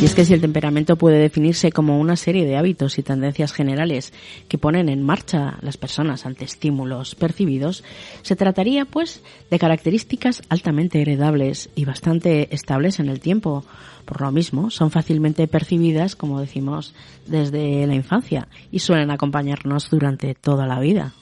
Y 0.02 0.04
es 0.04 0.16
que 0.16 0.24
si 0.24 0.34
el 0.34 0.40
temperamento 0.40 0.96
puede 0.96 1.18
definirse 1.18 1.70
como 1.70 2.00
una 2.00 2.16
serie 2.16 2.44
de 2.44 2.56
hábitos 2.56 2.98
y 2.98 3.04
tendencias 3.04 3.52
generales 3.52 4.12
que 4.48 4.58
ponen 4.58 4.88
en 4.88 5.04
marcha 5.04 5.58
las 5.60 5.76
personas 5.76 6.26
ante 6.26 6.44
estímulos 6.44 7.14
percibidos, 7.14 7.84
se 8.22 8.34
trataría 8.34 8.84
pues 8.84 9.22
de 9.48 9.60
características 9.60 10.42
altamente 10.48 11.00
heredables 11.00 11.70
y 11.76 11.84
bastante 11.84 12.52
estables 12.52 12.98
en 12.98 13.10
el 13.10 13.20
tiempo. 13.20 13.64
Por 14.04 14.22
lo 14.22 14.32
mismo, 14.32 14.70
son 14.70 14.90
fácilmente 14.90 15.46
percibidas, 15.46 16.16
como 16.16 16.40
decimos, 16.40 16.94
desde 17.28 17.86
la 17.86 17.94
infancia 17.94 18.48
y 18.72 18.80
suelen 18.80 19.12
acompañarnos 19.12 19.88
durante 19.88 20.34
toda 20.34 20.66
la 20.66 20.80
vida. 20.80 21.12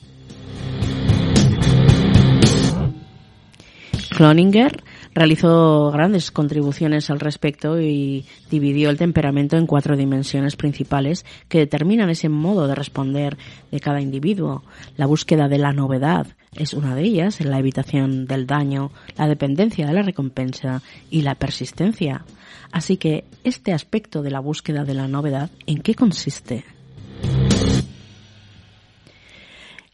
Cloninger 4.17 4.83
realizó 5.15 5.91
grandes 5.91 6.31
contribuciones 6.31 7.11
al 7.11 7.21
respecto 7.21 7.81
y 7.81 8.25
dividió 8.51 8.91
el 8.91 8.99
temperamento 8.99 9.57
en 9.57 9.67
cuatro 9.67 9.97
dimensiones 9.97 10.57
principales 10.57 11.25
que 11.49 11.59
determinan 11.59 12.11
ese 12.11 12.29
modo 12.29 12.67
de 12.67 12.75
responder 12.75 13.37
de 13.71 13.81
cada 13.81 14.01
individuo. 14.01 14.63
La 14.97 15.07
búsqueda 15.07 15.49
de 15.49 15.59
la 15.59 15.73
novedad 15.73 16.27
es 16.57 16.75
una 16.75 16.95
de 16.95 17.03
ellas, 17.03 17.41
la 17.41 17.59
evitación 17.59 18.27
del 18.27 18.47
daño, 18.47 18.91
la 19.17 19.29
dependencia 19.29 19.87
de 19.87 19.93
la 19.93 20.03
recompensa 20.03 20.83
y 21.11 21.23
la 21.23 21.35
persistencia. 21.35 22.25
Así 22.73 22.97
que 22.97 23.25
este 23.45 23.73
aspecto 23.73 24.23
de 24.23 24.31
la 24.31 24.41
búsqueda 24.41 24.85
de 24.85 24.95
la 24.95 25.09
novedad, 25.09 25.51
¿en 25.67 25.83
qué 25.83 25.95
consiste? 25.95 26.65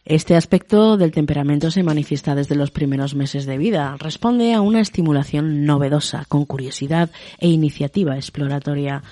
Este 0.09 0.37
aspecto 0.37 0.95
del 0.95 1.11
temperamento 1.11 1.69
se 1.69 1.83
manifiesta 1.83 2.33
desde 2.33 2.55
los 2.55 2.71
primeros 2.71 3.13
meses 3.13 3.45
de 3.45 3.57
vida. 3.57 3.97
Responde 3.99 4.53
a 4.53 4.61
una 4.61 4.79
estimulación 4.79 5.65
novedosa, 5.65 6.23
con 6.29 6.45
curiosidad 6.45 7.09
e 7.39 7.49
iniciativa 7.49 8.15
exploratoria. 8.15 9.03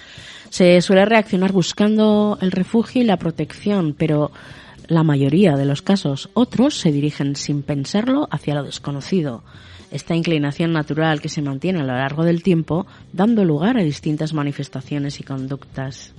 Se 0.50 0.80
suele 0.80 1.04
reaccionar 1.04 1.52
buscando 1.52 2.38
el 2.40 2.54
refugio 2.54 3.02
y 3.02 3.06
la 3.06 3.18
protección, 3.18 3.94
pero 3.94 4.32
la 4.88 5.04
mayoría 5.04 5.58
de 5.58 5.66
los 5.66 5.82
casos 5.82 6.30
otros 6.34 6.80
se 6.80 6.94
dirigen 6.94 7.36
sin 7.36 7.62
pensarlo 7.62 8.30
hacia 8.32 8.56
lo 8.56 8.64
desconocido. 8.64 9.44
Esta 9.92 10.16
inclinación 10.16 10.72
natural 10.72 11.20
que 11.20 11.28
se 11.28 11.42
mantiene 11.42 11.82
a 11.82 11.84
lo 11.84 11.94
largo 11.94 12.24
del 12.24 12.42
tiempo, 12.42 12.88
dando 13.12 13.44
lugar 13.44 13.78
a 13.78 13.84
distintas 13.84 14.34
manifestaciones 14.34 15.20
y 15.20 15.24
conductas. 15.24 16.14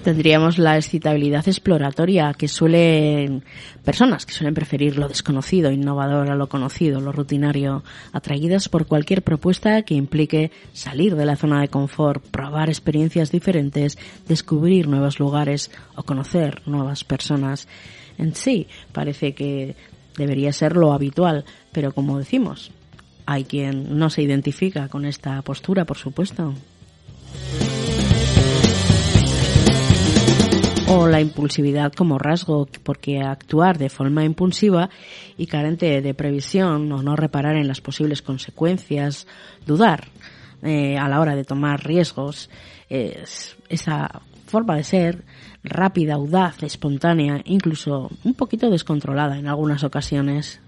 Tendríamos 0.00 0.58
la 0.58 0.76
excitabilidad 0.76 1.46
exploratoria 1.46 2.34
que 2.34 2.48
suelen 2.48 3.44
personas 3.84 4.26
que 4.26 4.32
suelen 4.32 4.54
preferir 4.54 4.96
lo 4.98 5.08
desconocido, 5.08 5.70
innovador 5.70 6.30
a 6.30 6.34
lo 6.34 6.48
conocido, 6.48 7.00
lo 7.00 7.12
rutinario, 7.12 7.82
atraídas 8.12 8.68
por 8.68 8.86
cualquier 8.86 9.22
propuesta 9.22 9.82
que 9.82 9.94
implique 9.94 10.50
salir 10.72 11.16
de 11.16 11.26
la 11.26 11.36
zona 11.36 11.60
de 11.60 11.68
confort, 11.68 12.24
probar 12.24 12.68
experiencias 12.68 13.30
diferentes, 13.30 13.98
descubrir 14.28 14.88
nuevos 14.88 15.18
lugares 15.18 15.70
o 15.96 16.02
conocer 16.02 16.62
nuevas 16.66 17.04
personas. 17.04 17.68
En 18.18 18.34
sí, 18.34 18.66
parece 18.92 19.34
que 19.34 19.76
debería 20.16 20.52
ser 20.52 20.76
lo 20.76 20.92
habitual, 20.92 21.44
pero 21.72 21.92
como 21.92 22.18
decimos, 22.18 22.70
hay 23.26 23.44
quien 23.44 23.98
no 23.98 24.10
se 24.10 24.22
identifica 24.22 24.88
con 24.88 25.04
esta 25.04 25.40
postura, 25.42 25.84
por 25.84 25.96
supuesto. 25.96 26.54
O 30.92 31.06
la 31.06 31.20
impulsividad 31.20 31.92
como 31.92 32.18
rasgo, 32.18 32.66
porque 32.82 33.20
actuar 33.20 33.78
de 33.78 33.88
forma 33.88 34.24
impulsiva 34.24 34.90
y 35.38 35.46
carente 35.46 36.00
de 36.02 36.14
previsión 36.14 36.90
o 36.90 37.02
no 37.02 37.14
reparar 37.14 37.54
en 37.56 37.68
las 37.68 37.80
posibles 37.80 38.22
consecuencias, 38.22 39.28
dudar 39.66 40.08
eh, 40.62 40.98
a 40.98 41.08
la 41.08 41.20
hora 41.20 41.36
de 41.36 41.44
tomar 41.44 41.84
riesgos, 41.84 42.50
es 42.88 43.56
esa 43.68 44.22
forma 44.46 44.74
de 44.74 44.82
ser 44.82 45.24
rápida, 45.62 46.14
audaz, 46.14 46.62
espontánea, 46.64 47.40
incluso 47.44 48.10
un 48.24 48.34
poquito 48.34 48.68
descontrolada 48.68 49.38
en 49.38 49.46
algunas 49.46 49.84
ocasiones. 49.84 50.60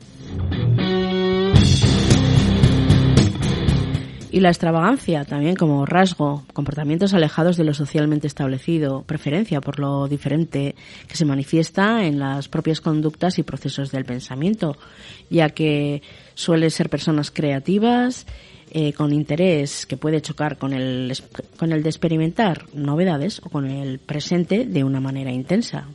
Y 4.33 4.41
la 4.41 4.49
extravagancia 4.49 5.27
también 5.27 5.57
como 5.57 5.85
rasgo, 5.85 6.45
comportamientos 6.55 7.13
alejados 7.13 7.59
de 7.59 7.65
lo 7.65 7.75
socialmente 7.75 8.27
establecido, 8.27 9.03
preferencia 9.03 9.61
por 9.61 9.79
lo 9.79 10.09
diferente 10.09 10.75
que 11.07 11.17
se 11.19 11.27
manifiesta 11.27 12.07
en 12.07 12.19
las 12.19 12.49
propias 12.49 12.81
conductas 12.81 13.39
y 13.39 13.43
procesos 13.43 13.93
del 13.93 14.07
pensamiento, 14.07 14.79
ya 15.29 15.51
que 15.51 16.01
suele 16.33 16.71
ser 16.71 16.89
personas 16.89 17.31
creativas, 17.31 18.27
eh, 18.71 18.95
con 18.95 19.13
interés 19.13 19.85
que 19.85 19.99
puede 19.99 20.23
chocar 20.23 20.57
con 20.57 20.73
el, 20.73 21.13
con 21.59 21.73
el 21.73 21.83
de 21.83 21.91
experimentar 21.91 22.65
novedades 22.73 23.39
o 23.45 23.51
con 23.51 23.67
el 23.67 23.99
presente 23.99 24.65
de 24.65 24.83
una 24.83 24.99
manera 24.99 25.31
intensa. 25.31 25.89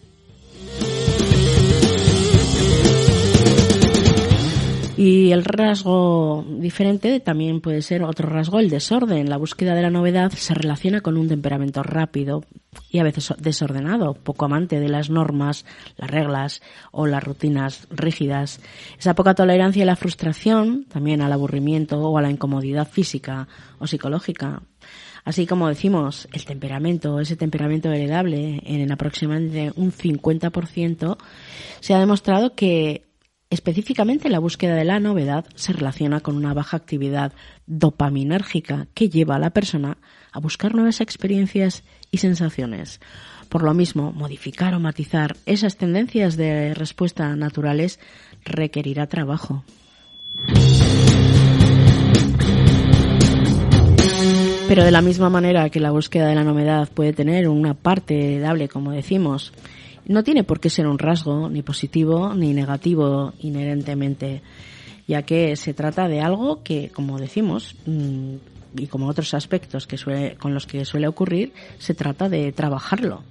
Y 4.98 5.32
el 5.32 5.46
rasgo 5.46 6.44
diferente 6.48 7.20
también 7.20 7.62
puede 7.62 7.84
ser 7.84 8.02
otro 8.02 8.28
rasgo, 8.30 8.60
el 8.60 8.72
desorden. 8.72 9.30
La 9.30 9.38
búsqueda 9.38 9.76
de 9.76 9.84
la 9.84 9.92
novedad 9.92 10.32
se 10.32 10.56
relaciona 10.56 11.02
con 11.02 11.18
un 11.18 11.28
temperamento 11.28 11.84
rápido 11.84 12.44
y 12.90 12.98
a 12.98 13.04
veces 13.04 13.32
desordenado, 13.38 14.16
poco 14.16 14.46
amante 14.46 14.80
de 14.80 14.90
las 14.90 15.12
normas, 15.12 15.66
las 15.98 16.10
reglas 16.10 16.64
o 16.92 17.06
las 17.06 17.24
rutinas 17.24 17.88
rígidas. 17.92 18.60
Esa 18.98 19.14
poca 19.14 19.36
tolerancia 19.36 19.84
a 19.84 19.86
la 19.86 19.96
frustración, 19.96 20.86
también 20.86 21.22
al 21.22 21.32
aburrimiento 21.32 22.00
o 22.00 22.18
a 22.18 22.24
la 22.24 22.32
incomodidad 22.32 22.88
física 22.88 23.48
o 23.78 23.86
psicológica. 23.86 24.64
Así 25.24 25.46
como 25.46 25.68
decimos, 25.68 26.28
el 26.32 26.46
temperamento, 26.46 27.20
ese 27.20 27.36
temperamento 27.36 27.92
heredable 27.92 28.62
en 28.66 28.92
aproximadamente 28.92 29.74
un 29.76 29.92
50%, 29.92 31.18
se 31.82 31.94
ha 31.94 32.00
demostrado 32.00 32.56
que 32.56 33.07
Específicamente 33.50 34.28
la 34.28 34.40
búsqueda 34.40 34.76
de 34.76 34.84
la 34.84 35.00
novedad 35.00 35.46
se 35.56 35.72
relaciona 35.72 36.20
con 36.20 36.36
una 36.36 36.54
baja 36.54 36.76
actividad 36.76 37.32
dopaminérgica 37.66 38.88
que 38.94 39.08
lleva 39.08 39.36
a 39.36 39.40
la 39.40 39.52
persona 39.52 39.98
a 40.34 40.40
buscar 40.40 40.76
nuevas 40.76 41.00
experiencias 41.00 41.84
y 42.12 42.18
sensaciones. 42.18 43.00
Por 43.48 43.64
lo 43.64 43.74
mismo, 43.74 44.12
modificar 44.12 44.74
o 44.74 44.82
matizar 44.82 45.38
esas 45.46 45.78
tendencias 45.78 46.36
de 46.36 46.74
respuesta 46.74 47.34
naturales 47.38 48.02
requerirá 48.44 49.08
trabajo. 49.08 49.64
Pero 54.68 54.84
de 54.84 54.92
la 54.92 55.02
misma 55.02 55.30
manera 55.30 55.70
que 55.70 55.80
la 55.80 55.92
búsqueda 55.92 56.28
de 56.28 56.36
la 56.36 56.44
novedad 56.44 56.90
puede 56.90 57.14
tener 57.14 57.48
una 57.48 57.74
parte 57.74 58.40
dable, 58.40 58.68
como 58.68 58.92
decimos, 58.92 59.54
no 60.08 60.24
tiene 60.24 60.44
por 60.44 60.60
qué 60.60 60.70
ser 60.70 60.88
un 60.88 61.00
rasgo 61.00 61.50
ni 61.50 61.62
positivo 61.62 62.34
ni 62.34 62.54
negativo 62.54 63.34
inherentemente, 63.40 64.42
ya 65.08 65.22
que 65.24 65.56
se 65.56 65.74
trata 65.74 66.08
de 66.08 66.22
algo 66.22 66.64
que, 66.64 66.90
como 66.90 67.20
decimos, 67.20 67.76
mm, 67.86 68.36
y 68.78 68.88
como 68.88 69.08
otros 69.08 69.34
aspectos 69.34 69.88
que 69.88 69.98
suele, 69.98 70.36
con 70.36 70.54
los 70.54 70.68
que 70.68 70.86
suele 70.86 71.08
ocurrir, 71.08 71.54
se 71.78 71.94
trata 71.94 72.30
de 72.30 72.52
trabajarlo. 72.52 73.24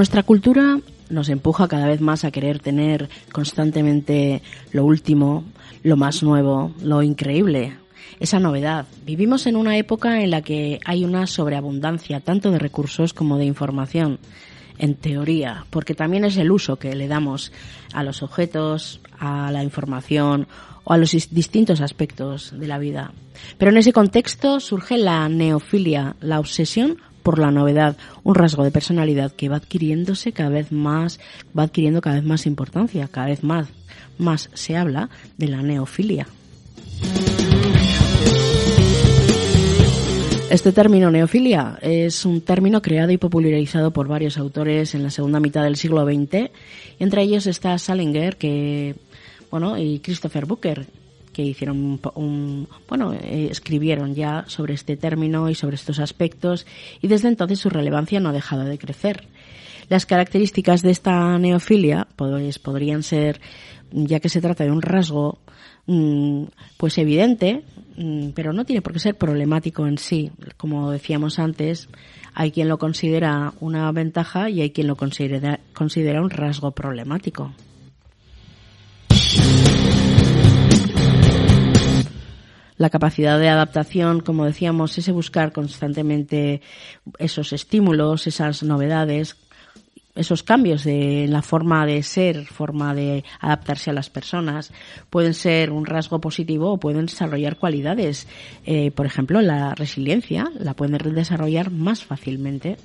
Nuestra 0.00 0.22
cultura 0.22 0.80
nos 1.10 1.28
empuja 1.28 1.68
cada 1.68 1.86
vez 1.86 2.00
más 2.00 2.24
a 2.24 2.30
querer 2.30 2.58
tener 2.58 3.10
constantemente 3.32 4.40
lo 4.72 4.86
último, 4.86 5.44
lo 5.82 5.98
más 5.98 6.22
nuevo, 6.22 6.72
lo 6.82 7.02
increíble, 7.02 7.76
esa 8.18 8.40
novedad. 8.40 8.86
Vivimos 9.04 9.46
en 9.46 9.56
una 9.56 9.76
época 9.76 10.22
en 10.22 10.30
la 10.30 10.40
que 10.40 10.80
hay 10.86 11.04
una 11.04 11.26
sobreabundancia 11.26 12.20
tanto 12.20 12.50
de 12.50 12.58
recursos 12.58 13.12
como 13.12 13.36
de 13.36 13.44
información, 13.44 14.18
en 14.78 14.94
teoría, 14.94 15.66
porque 15.68 15.94
también 15.94 16.24
es 16.24 16.38
el 16.38 16.50
uso 16.50 16.76
que 16.76 16.94
le 16.94 17.06
damos 17.06 17.52
a 17.92 18.02
los 18.02 18.22
objetos, 18.22 19.02
a 19.18 19.52
la 19.52 19.62
información 19.62 20.48
o 20.84 20.94
a 20.94 20.96
los 20.96 21.10
distintos 21.30 21.82
aspectos 21.82 22.58
de 22.58 22.66
la 22.66 22.78
vida. 22.78 23.12
Pero 23.58 23.70
en 23.70 23.76
ese 23.76 23.92
contexto 23.92 24.60
surge 24.60 24.96
la 24.96 25.28
neofilia, 25.28 26.16
la 26.20 26.40
obsesión 26.40 26.96
por 27.22 27.38
la 27.38 27.50
novedad, 27.50 27.96
un 28.22 28.34
rasgo 28.34 28.64
de 28.64 28.70
personalidad 28.70 29.32
que 29.32 29.48
va 29.48 29.56
adquiriéndose 29.56 30.32
cada 30.32 30.50
vez 30.50 30.72
más, 30.72 31.20
va 31.56 31.64
adquiriendo 31.64 32.00
cada 32.00 32.16
vez 32.16 32.24
más 32.24 32.46
importancia, 32.46 33.08
cada 33.08 33.28
vez 33.28 33.42
más, 33.42 33.68
más 34.18 34.50
se 34.54 34.76
habla 34.76 35.10
de 35.36 35.48
la 35.48 35.62
neofilia. 35.62 36.26
Este 40.50 40.72
término 40.72 41.12
neofilia 41.12 41.78
es 41.80 42.24
un 42.24 42.40
término 42.40 42.82
creado 42.82 43.12
y 43.12 43.18
popularizado 43.18 43.92
por 43.92 44.08
varios 44.08 44.36
autores 44.36 44.96
en 44.96 45.04
la 45.04 45.10
segunda 45.10 45.38
mitad 45.38 45.62
del 45.62 45.76
siglo 45.76 46.04
XX. 46.04 46.50
Entre 46.98 47.22
ellos 47.22 47.46
está 47.46 47.78
Salinger, 47.78 48.36
que, 48.36 48.96
bueno, 49.48 49.78
y 49.78 50.00
Christopher 50.00 50.46
Booker, 50.46 50.86
que 51.32 51.42
hicieron 51.42 52.00
un, 52.14 52.68
bueno, 52.88 53.12
eh, 53.12 53.48
escribieron 53.50 54.14
ya 54.14 54.44
sobre 54.48 54.74
este 54.74 54.96
término 54.96 55.48
y 55.48 55.54
sobre 55.54 55.76
estos 55.76 55.98
aspectos 56.00 56.66
y 57.00 57.08
desde 57.08 57.28
entonces 57.28 57.58
su 57.58 57.70
relevancia 57.70 58.20
no 58.20 58.30
ha 58.30 58.32
dejado 58.32 58.64
de 58.64 58.78
crecer. 58.78 59.28
Las 59.88 60.06
características 60.06 60.82
de 60.82 60.90
esta 60.90 61.36
neofilia 61.38 62.06
pues, 62.16 62.58
podrían 62.58 63.02
ser, 63.02 63.40
ya 63.90 64.20
que 64.20 64.28
se 64.28 64.40
trata 64.40 64.64
de 64.64 64.70
un 64.70 64.82
rasgo 64.82 65.38
mm, 65.86 66.44
pues 66.76 66.96
evidente, 66.98 67.64
mm, 67.96 68.30
pero 68.30 68.52
no 68.52 68.64
tiene 68.64 68.82
por 68.82 68.92
qué 68.92 69.00
ser 69.00 69.16
problemático 69.16 69.86
en 69.86 69.98
sí. 69.98 70.30
Como 70.56 70.90
decíamos 70.92 71.38
antes, 71.38 71.88
hay 72.34 72.52
quien 72.52 72.68
lo 72.68 72.78
considera 72.78 73.52
una 73.60 73.90
ventaja 73.92 74.48
y 74.48 74.60
hay 74.60 74.70
quien 74.70 74.86
lo 74.86 74.96
considera, 74.96 75.58
considera 75.74 76.22
un 76.22 76.30
rasgo 76.30 76.70
problemático. 76.70 77.52
La 82.80 82.88
capacidad 82.88 83.38
de 83.38 83.50
adaptación, 83.50 84.20
como 84.20 84.46
decíamos, 84.46 84.96
ese 84.96 85.12
buscar 85.12 85.52
constantemente 85.52 86.62
esos 87.18 87.52
estímulos, 87.52 88.26
esas 88.26 88.62
novedades, 88.62 89.36
esos 90.14 90.42
cambios 90.42 90.84
de 90.84 91.26
la 91.28 91.42
forma 91.42 91.84
de 91.84 92.02
ser, 92.02 92.46
forma 92.46 92.94
de 92.94 93.22
adaptarse 93.38 93.90
a 93.90 93.92
las 93.92 94.08
personas, 94.08 94.72
pueden 95.10 95.34
ser 95.34 95.72
un 95.72 95.84
rasgo 95.84 96.22
positivo 96.22 96.72
o 96.72 96.80
pueden 96.80 97.04
desarrollar 97.04 97.58
cualidades. 97.58 98.26
Eh, 98.64 98.92
por 98.92 99.04
ejemplo, 99.04 99.42
la 99.42 99.74
resiliencia 99.74 100.50
la 100.58 100.72
pueden 100.72 100.96
desarrollar 101.14 101.70
más 101.70 102.02
fácilmente. 102.02 102.78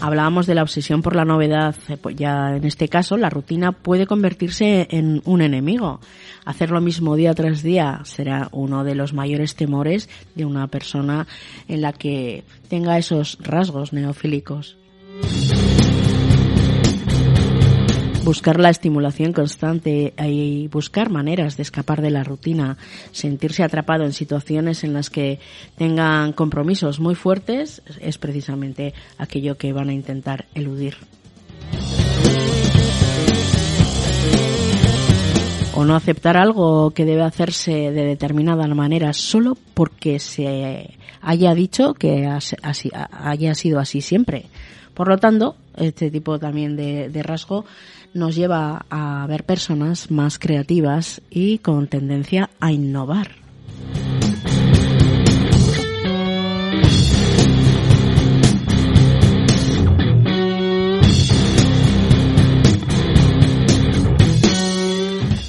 Hablábamos 0.00 0.46
de 0.46 0.54
la 0.54 0.62
obsesión 0.62 1.02
por 1.02 1.16
la 1.16 1.24
novedad, 1.24 1.74
eh, 1.88 1.96
pues 1.96 2.14
ya 2.16 2.56
en 2.56 2.64
este 2.64 2.88
caso 2.88 3.16
la 3.16 3.30
rutina 3.30 3.72
puede 3.72 4.06
convertirse 4.06 4.86
en 4.90 5.22
un 5.24 5.42
enemigo. 5.42 6.00
Hacer 6.44 6.70
lo 6.70 6.80
mismo 6.80 7.16
día 7.16 7.34
tras 7.34 7.62
día 7.62 8.00
será 8.04 8.48
uno 8.52 8.84
de 8.84 8.94
los 8.94 9.12
mayores 9.12 9.56
temores 9.56 10.08
de 10.34 10.44
una 10.44 10.68
persona 10.68 11.26
en 11.66 11.82
la 11.82 11.92
que 11.92 12.44
tenga 12.68 12.96
esos 12.96 13.38
rasgos 13.40 13.92
neofílicos. 13.92 14.76
Buscar 18.28 18.60
la 18.60 18.68
estimulación 18.68 19.32
constante 19.32 20.12
y 20.22 20.68
buscar 20.68 21.08
maneras 21.08 21.56
de 21.56 21.62
escapar 21.62 22.02
de 22.02 22.10
la 22.10 22.24
rutina, 22.24 22.76
sentirse 23.10 23.62
atrapado 23.62 24.04
en 24.04 24.12
situaciones 24.12 24.84
en 24.84 24.92
las 24.92 25.08
que 25.08 25.38
tengan 25.78 26.34
compromisos 26.34 27.00
muy 27.00 27.14
fuertes, 27.14 27.80
es 28.02 28.18
precisamente 28.18 28.92
aquello 29.16 29.56
que 29.56 29.72
van 29.72 29.88
a 29.88 29.94
intentar 29.94 30.44
eludir. 30.54 30.96
o 35.74 35.84
no 35.84 35.94
aceptar 35.94 36.36
algo 36.36 36.90
que 36.90 37.04
debe 37.04 37.22
hacerse 37.22 37.70
de 37.70 38.04
determinada 38.04 38.66
manera 38.66 39.12
solo 39.12 39.56
porque 39.74 40.18
se 40.18 40.90
haya 41.22 41.54
dicho 41.54 41.94
que 41.94 42.26
haya 42.26 43.54
sido 43.54 43.78
así 43.78 44.00
siempre. 44.00 44.46
Por 44.92 45.06
lo 45.06 45.18
tanto, 45.18 45.54
este 45.76 46.10
tipo 46.10 46.40
también 46.40 46.74
de, 46.74 47.08
de 47.08 47.22
rasgo 47.22 47.64
nos 48.14 48.34
lleva 48.36 48.86
a 48.90 49.26
ver 49.28 49.44
personas 49.44 50.10
más 50.10 50.38
creativas 50.38 51.20
y 51.30 51.58
con 51.58 51.88
tendencia 51.88 52.50
a 52.60 52.72
innovar. 52.72 53.28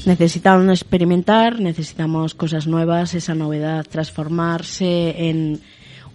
Necesitamos 0.10 0.68
experimentar, 0.70 1.60
necesitamos 1.60 2.34
cosas 2.34 2.66
nuevas, 2.66 3.14
esa 3.14 3.36
novedad, 3.36 3.86
transformarse 3.88 5.30
en 5.30 5.62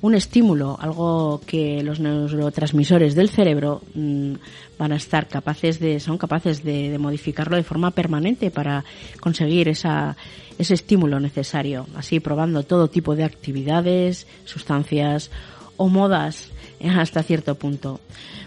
un 0.05 0.15
estímulo, 0.15 0.77
algo 0.79 1.41
que 1.47 1.83
los 1.83 1.99
neurotransmisores 1.99 3.15
del 3.15 3.31
cerebro 3.31 3.81
mm, 3.95 4.35
van 4.79 4.93
a 4.93 4.97
estar 4.97 5.29
capaces 5.29 5.81
de, 5.81 5.99
son 5.99 6.19
capaces 6.19 6.63
de, 6.63 6.91
de 6.91 6.99
modificarlo 6.99 7.57
de 7.57 7.63
forma 7.63 7.91
permanente 7.91 8.51
para 8.51 8.85
conseguir 9.19 9.67
esa, 9.71 10.15
ese 10.59 10.75
estímulo 10.75 11.21
necesario, 11.21 11.87
así 11.97 12.21
probando 12.21 12.65
todo 12.65 12.89
tipo 12.89 13.17
de 13.17 13.25
actividades, 13.25 14.27
sustancias 14.45 15.31
o 15.79 15.89
modas 15.89 16.51
hasta 16.85 17.23
cierto 17.23 17.55
punto. 17.55 17.99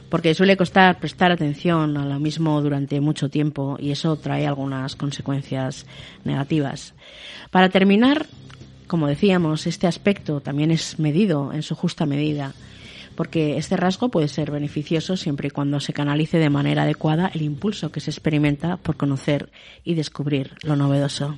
Porque 0.10 0.36
suele 0.36 0.58
costar 0.58 1.00
prestar 1.00 1.32
atención 1.32 1.98
a 1.98 2.06
lo 2.06 2.20
mismo 2.20 2.62
durante 2.62 3.02
mucho 3.02 3.30
tiempo 3.30 3.78
y 3.80 3.90
eso 3.90 4.16
trae 4.18 4.46
algunas 4.46 4.96
consecuencias 4.96 5.88
negativas. 6.24 6.94
Para 7.50 7.70
terminar, 7.70 8.28
como 8.88 9.08
decíamos, 9.08 9.68
este 9.68 9.88
aspecto 9.88 10.42
también 10.42 10.72
es 10.72 11.00
medido 11.00 11.54
en 11.54 11.62
su 11.62 11.76
justa 11.76 12.06
medida, 12.06 12.54
porque 13.16 13.58
este 13.58 13.78
rasgo 13.78 14.10
puede 14.10 14.28
ser 14.28 14.52
beneficioso 14.52 15.18
siempre 15.18 15.50
y 15.50 15.52
cuando 15.52 15.80
se 15.80 15.94
canalice 15.94 16.38
de 16.38 16.50
manera 16.50 16.84
adecuada 16.84 17.32
el 17.34 17.42
impulso 17.42 17.92
que 17.92 18.00
se 18.00 18.12
experimenta 18.12 18.78
por 18.78 18.96
conocer 18.96 19.50
y 19.84 19.96
descubrir 19.96 20.52
lo 20.64 20.76
novedoso. 20.76 21.36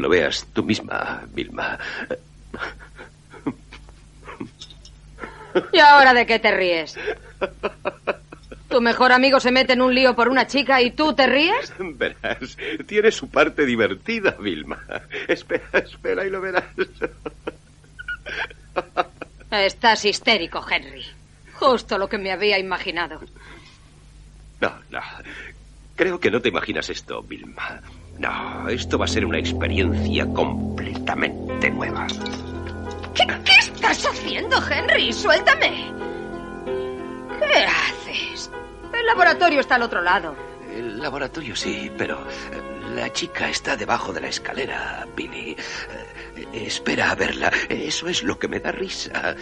Que 0.00 0.02
lo 0.02 0.08
veas 0.08 0.46
tú 0.54 0.64
misma, 0.64 1.22
Vilma. 1.34 1.78
¿Y 5.72 5.78
ahora 5.78 6.14
de 6.14 6.24
qué 6.24 6.38
te 6.38 6.50
ríes? 6.52 6.96
¿Tu 8.70 8.80
mejor 8.80 9.12
amigo 9.12 9.40
se 9.40 9.50
mete 9.50 9.74
en 9.74 9.82
un 9.82 9.94
lío 9.94 10.16
por 10.16 10.30
una 10.30 10.46
chica 10.46 10.80
y 10.80 10.92
tú 10.92 11.12
te 11.12 11.26
ríes? 11.26 11.74
Verás, 11.78 12.56
tiene 12.86 13.10
su 13.10 13.28
parte 13.28 13.66
divertida, 13.66 14.36
Vilma. 14.40 14.82
Espera, 15.28 15.80
espera 15.80 16.24
y 16.24 16.30
lo 16.30 16.40
verás. 16.40 16.64
Estás 19.50 20.04
histérico, 20.06 20.64
Henry. 20.66 21.04
Justo 21.54 21.98
lo 21.98 22.08
que 22.08 22.16
me 22.16 22.32
había 22.32 22.58
imaginado. 22.58 23.20
No, 24.60 24.72
no. 24.88 25.00
Creo 25.94 26.18
que 26.18 26.30
no 26.30 26.40
te 26.40 26.48
imaginas 26.48 26.88
esto, 26.88 27.20
Vilma. 27.22 27.82
No, 28.20 28.68
esto 28.68 28.98
va 28.98 29.06
a 29.06 29.08
ser 29.08 29.24
una 29.24 29.38
experiencia 29.38 30.26
completamente 30.26 31.70
nueva. 31.70 32.06
¿Qué, 33.14 33.26
qué 33.26 33.52
estás 33.58 34.04
haciendo, 34.06 34.58
Henry? 34.70 35.10
Suéltame. 35.10 35.90
¿Qué 37.40 37.64
haces? 37.64 38.50
El 38.92 39.06
laboratorio 39.06 39.60
está 39.60 39.76
al 39.76 39.82
otro 39.84 40.02
lado. 40.02 40.36
El 40.70 41.00
laboratorio 41.00 41.56
sí, 41.56 41.90
pero 41.96 42.20
eh, 42.52 42.94
la 42.94 43.10
chica 43.10 43.48
está 43.48 43.74
debajo 43.74 44.12
de 44.12 44.20
la 44.20 44.28
escalera, 44.28 45.06
Billy. 45.16 45.56
Eh, 46.36 46.66
espera 46.66 47.10
a 47.12 47.14
verla. 47.14 47.50
Eso 47.70 48.06
es 48.06 48.22
lo 48.22 48.38
que 48.38 48.48
me 48.48 48.60
da 48.60 48.70
risa. 48.70 49.34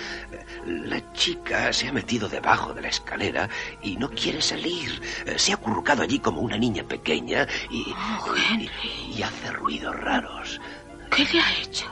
La 0.66 1.12
chica 1.12 1.72
se 1.72 1.88
ha 1.88 1.92
metido 1.92 2.28
debajo 2.28 2.74
de 2.74 2.82
la 2.82 2.88
escalera 2.88 3.48
y 3.82 3.96
no 3.96 4.10
quiere 4.10 4.40
salir. 4.42 5.00
Eh, 5.26 5.38
Se 5.38 5.52
ha 5.52 5.54
acurrucado 5.56 6.02
allí 6.02 6.18
como 6.18 6.40
una 6.40 6.56
niña 6.58 6.82
pequeña 6.84 7.46
y, 7.70 7.94
Oh, 8.20 8.34
Henry. 8.50 8.70
y 9.16 9.22
hace 9.22 9.50
ruidos 9.52 9.94
raros. 9.98 10.60
¿Qué 11.14 11.24
le 11.32 11.40
ha 11.40 11.52
hecho? 11.62 11.86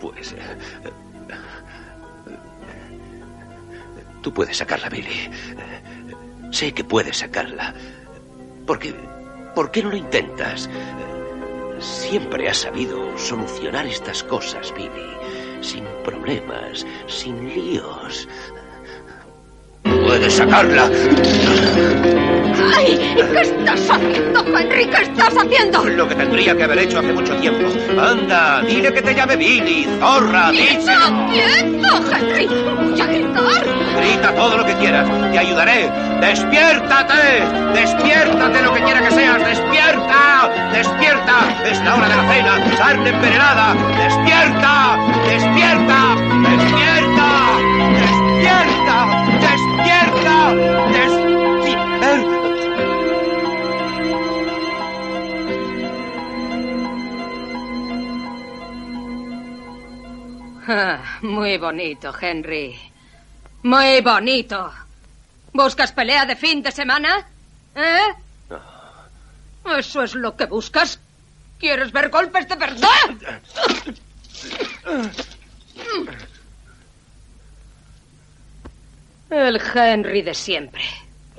Pues... 0.00 0.32
eh, 0.32 0.38
Tú 4.22 4.32
puedes 4.32 4.56
sacarla, 4.56 4.88
Billy. 4.88 5.30
Sé 6.50 6.72
que 6.72 6.84
puedes 6.84 7.18
sacarla. 7.18 7.74
Porque... 8.66 8.94
¿Por 9.54 9.70
qué 9.70 9.82
no 9.82 9.90
lo 9.90 9.96
intentas? 9.96 10.70
Siempre 11.80 12.48
has 12.48 12.58
sabido 12.58 13.18
solucionar 13.18 13.86
estas 13.86 14.22
cosas, 14.22 14.72
Billy. 14.74 14.88
Sin 15.62 15.84
problemas, 16.04 16.84
sin 17.06 17.48
líos. 17.48 18.28
Puedes 19.82 20.34
sacarla. 20.34 20.90
¡Ay! 22.76 23.14
¿Qué 23.14 23.40
estás 23.40 23.90
haciendo, 23.90 24.44
Henry? 24.58 24.86
¿Qué 24.86 25.02
estás 25.02 25.34
haciendo? 25.36 25.84
Lo 25.84 26.08
que 26.08 26.14
tendría 26.14 26.56
que 26.56 26.64
haber 26.64 26.78
hecho 26.78 26.98
hace 26.98 27.12
mucho 27.12 27.34
tiempo. 27.36 27.68
Anda, 28.00 28.62
dile 28.62 28.92
que 28.92 29.02
te 29.02 29.14
llame 29.14 29.36
Billy, 29.36 29.86
zorra, 29.98 30.50
díselo. 30.50 31.28
¡Quieto, 31.30 31.88
Henry! 32.12 32.46
¡Voy 32.46 33.00
a 33.00 33.06
gritar! 33.06 33.64
Grita 33.96 34.34
todo 34.34 34.56
lo 34.58 34.66
que 34.66 34.74
quieras, 34.74 35.08
te 35.32 35.38
ayudaré. 35.38 35.90
¡Despiértate! 36.20 37.44
¡Despiértate 37.74 38.62
lo 38.62 38.74
que 38.74 38.82
quiera 38.82 39.02
que 39.02 39.10
seas! 39.10 39.44
¡Despierta! 39.44 40.50
¡Despierta! 40.72 41.34
Es 41.64 41.82
la 41.82 41.96
hora 41.96 42.08
de 42.08 42.16
la 42.16 42.32
cena, 42.32 42.76
carne 42.78 43.10
envenenada. 43.10 43.74
¡Despierta! 43.74 44.98
¡Despierta! 45.28 46.16
¡Despierta! 46.48 47.28
¡Despierta! 47.92 47.98
¡Despierta! 48.00 49.21
Ah, 60.74 61.18
muy 61.22 61.58
bonito, 61.58 62.14
Henry. 62.18 62.78
Muy 63.62 64.00
bonito. 64.00 64.72
¿Buscas 65.52 65.92
pelea 65.92 66.24
de 66.24 66.36
fin 66.36 66.62
de 66.62 66.72
semana? 66.72 67.26
¿Eh? 67.74 68.14
¿Eso 69.78 70.02
es 70.02 70.14
lo 70.14 70.36
que 70.36 70.46
buscas? 70.46 70.98
¿Quieres 71.58 71.92
ver 71.92 72.08
golpes 72.10 72.48
de 72.48 72.56
verdad? 72.56 73.42
El 79.32 79.58
Henry 79.74 80.20
de 80.20 80.34
siempre. 80.34 80.82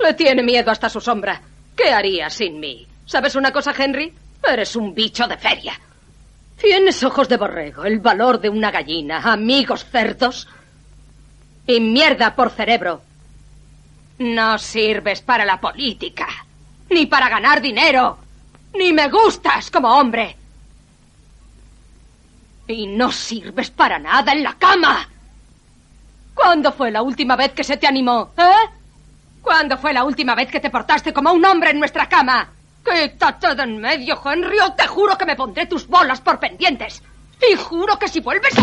Le 0.00 0.14
tiene 0.14 0.42
miedo 0.42 0.72
hasta 0.72 0.88
su 0.88 1.00
sombra. 1.00 1.40
¿Qué 1.76 1.90
haría 1.92 2.28
sin 2.28 2.58
mí? 2.58 2.84
¿Sabes 3.06 3.36
una 3.36 3.52
cosa, 3.52 3.72
Henry? 3.76 4.12
Eres 4.42 4.74
un 4.74 4.92
bicho 4.92 5.28
de 5.28 5.36
feria. 5.36 5.78
Tienes 6.60 7.04
ojos 7.04 7.28
de 7.28 7.36
borrego, 7.36 7.84
el 7.84 8.00
valor 8.00 8.40
de 8.40 8.48
una 8.48 8.72
gallina, 8.72 9.18
amigos 9.18 9.84
cerdos 9.84 10.48
y 11.68 11.78
mierda 11.78 12.34
por 12.34 12.50
cerebro. 12.50 13.00
No 14.18 14.58
sirves 14.58 15.22
para 15.22 15.44
la 15.44 15.60
política, 15.60 16.26
ni 16.90 17.06
para 17.06 17.28
ganar 17.28 17.60
dinero, 17.60 18.18
ni 18.76 18.92
me 18.92 19.08
gustas 19.08 19.70
como 19.70 19.96
hombre. 19.96 20.36
Y 22.66 22.88
no 22.88 23.12
sirves 23.12 23.70
para 23.70 24.00
nada 24.00 24.32
en 24.32 24.42
la 24.42 24.54
cama. 24.54 25.08
¿Cuándo 26.34 26.72
fue 26.72 26.90
la 26.90 27.02
última 27.02 27.36
vez 27.36 27.52
que 27.52 27.64
se 27.64 27.76
te 27.76 27.86
animó? 27.86 28.30
¿Eh? 28.36 28.68
¿Cuándo 29.40 29.78
fue 29.78 29.92
la 29.92 30.04
última 30.04 30.34
vez 30.34 30.50
que 30.50 30.60
te 30.60 30.70
portaste 30.70 31.12
como 31.12 31.32
un 31.32 31.44
hombre 31.44 31.70
en 31.70 31.78
nuestra 31.78 32.08
cama? 32.08 32.48
Quítate 32.84 33.54
de 33.54 33.62
en 33.62 33.78
medio, 33.80 34.20
Henry, 34.24 34.58
o 34.60 34.72
te 34.72 34.86
juro 34.86 35.16
que 35.16 35.26
me 35.26 35.36
pondré 35.36 35.66
tus 35.66 35.86
bolas 35.86 36.20
por 36.20 36.38
pendientes. 36.38 37.02
Y 37.50 37.56
juro 37.56 37.98
que 37.98 38.08
si 38.08 38.20
vuelves 38.20 38.52
a 38.58 38.62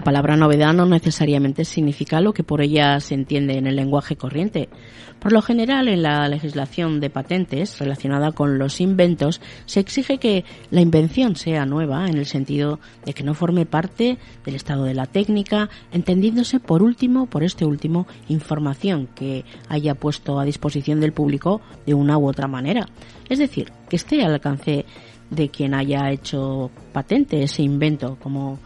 La 0.00 0.04
palabra 0.04 0.34
novedad 0.34 0.72
no 0.72 0.86
necesariamente 0.86 1.66
significa 1.66 2.22
lo 2.22 2.32
que 2.32 2.42
por 2.42 2.62
ella 2.62 2.98
se 3.00 3.12
entiende 3.14 3.58
en 3.58 3.66
el 3.66 3.76
lenguaje 3.76 4.16
corriente. 4.16 4.70
Por 5.18 5.30
lo 5.30 5.42
general, 5.42 5.88
en 5.88 6.00
la 6.00 6.26
legislación 6.26 7.00
de 7.00 7.10
patentes 7.10 7.78
relacionada 7.78 8.32
con 8.32 8.58
los 8.58 8.80
inventos, 8.80 9.42
se 9.66 9.78
exige 9.78 10.16
que 10.16 10.46
la 10.70 10.80
invención 10.80 11.36
sea 11.36 11.66
nueva 11.66 12.08
en 12.08 12.16
el 12.16 12.24
sentido 12.24 12.80
de 13.04 13.12
que 13.12 13.24
no 13.24 13.34
forme 13.34 13.66
parte 13.66 14.16
del 14.42 14.54
estado 14.54 14.84
de 14.84 14.94
la 14.94 15.04
técnica, 15.04 15.68
entendiéndose 15.92 16.60
por 16.60 16.82
último, 16.82 17.26
por 17.26 17.44
este 17.44 17.66
último, 17.66 18.06
información 18.28 19.06
que 19.14 19.44
haya 19.68 19.94
puesto 19.94 20.40
a 20.40 20.46
disposición 20.46 21.00
del 21.00 21.12
público 21.12 21.60
de 21.84 21.92
una 21.92 22.16
u 22.16 22.26
otra 22.26 22.48
manera. 22.48 22.88
Es 23.28 23.38
decir, 23.38 23.70
que 23.90 23.96
esté 23.96 24.24
al 24.24 24.32
alcance 24.32 24.86
de 25.28 25.50
quien 25.50 25.74
haya 25.74 26.10
hecho 26.10 26.70
patente 26.94 27.42
ese 27.42 27.62
invento, 27.62 28.16
como 28.18 28.58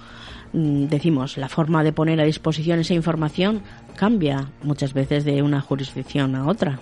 decimos, 0.54 1.36
la 1.36 1.48
forma 1.48 1.82
de 1.82 1.92
poner 1.92 2.20
a 2.20 2.24
disposición 2.24 2.78
esa 2.78 2.94
información 2.94 3.62
cambia 3.96 4.48
muchas 4.62 4.94
veces 4.94 5.24
de 5.24 5.42
una 5.42 5.60
jurisdicción 5.60 6.36
a 6.36 6.46
otra. 6.46 6.78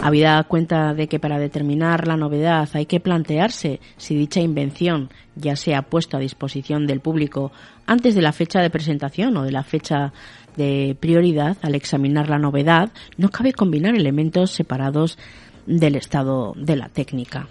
Habida 0.00 0.42
cuenta 0.44 0.94
de 0.94 1.06
que 1.06 1.18
para 1.18 1.38
determinar 1.38 2.06
la 2.08 2.16
novedad 2.16 2.68
hay 2.72 2.86
que 2.86 2.98
plantearse 2.98 3.80
si 3.96 4.14
dicha 4.14 4.40
invención 4.40 5.10
ya 5.36 5.54
se 5.54 5.74
ha 5.74 5.82
puesto 5.82 6.16
a 6.16 6.20
disposición 6.20 6.86
del 6.86 7.00
público 7.00 7.52
antes 7.86 8.14
de 8.14 8.22
la 8.22 8.32
fecha 8.32 8.60
de 8.60 8.70
presentación 8.70 9.36
o 9.36 9.42
de 9.42 9.52
la 9.52 9.64
fecha 9.64 10.12
de 10.56 10.96
prioridad 10.98 11.56
al 11.62 11.74
examinar 11.74 12.28
la 12.28 12.38
novedad, 12.38 12.90
no 13.16 13.28
cabe 13.28 13.52
combinar 13.52 13.94
elementos 13.94 14.50
separados 14.50 15.18
del 15.66 15.96
estado 15.96 16.54
de 16.56 16.76
la 16.76 16.88
técnica. 16.88 17.48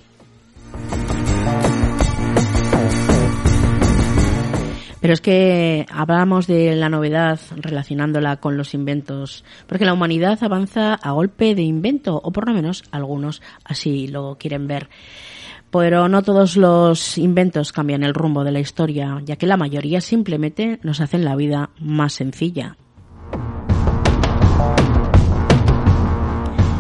Pero 5.00 5.14
es 5.14 5.22
que 5.22 5.86
hablamos 5.92 6.48
de 6.48 6.76
la 6.76 6.90
novedad 6.90 7.40
relacionándola 7.56 8.38
con 8.38 8.58
los 8.58 8.74
inventos, 8.74 9.46
porque 9.68 9.86
la 9.86 9.94
humanidad 9.94 10.40
avanza 10.42 10.96
a 10.96 11.12
golpe 11.12 11.54
de 11.54 11.62
invento, 11.62 12.20
o 12.24 12.32
por 12.32 12.48
lo 12.48 12.54
menos 12.54 12.84
algunos 12.92 13.42
así 13.64 14.08
lo 14.08 14.38
quieren 14.40 14.68
ver. 14.68 14.90
Pero 15.70 16.08
no 16.08 16.24
todos 16.24 16.58
los 16.58 17.18
inventos 17.18 17.72
cambian 17.72 18.04
el 18.04 18.14
rumbo 18.14 18.44
de 18.44 18.52
la 18.52 18.60
historia, 18.60 19.22
ya 19.24 19.36
que 19.36 19.48
la 19.48 19.58
mayoría 19.58 20.02
simplemente 20.02 20.80
nos 20.82 21.02
hacen 21.02 21.26
la 21.26 21.36
vida 21.36 21.70
más 21.80 22.14
sencilla. 22.14 22.78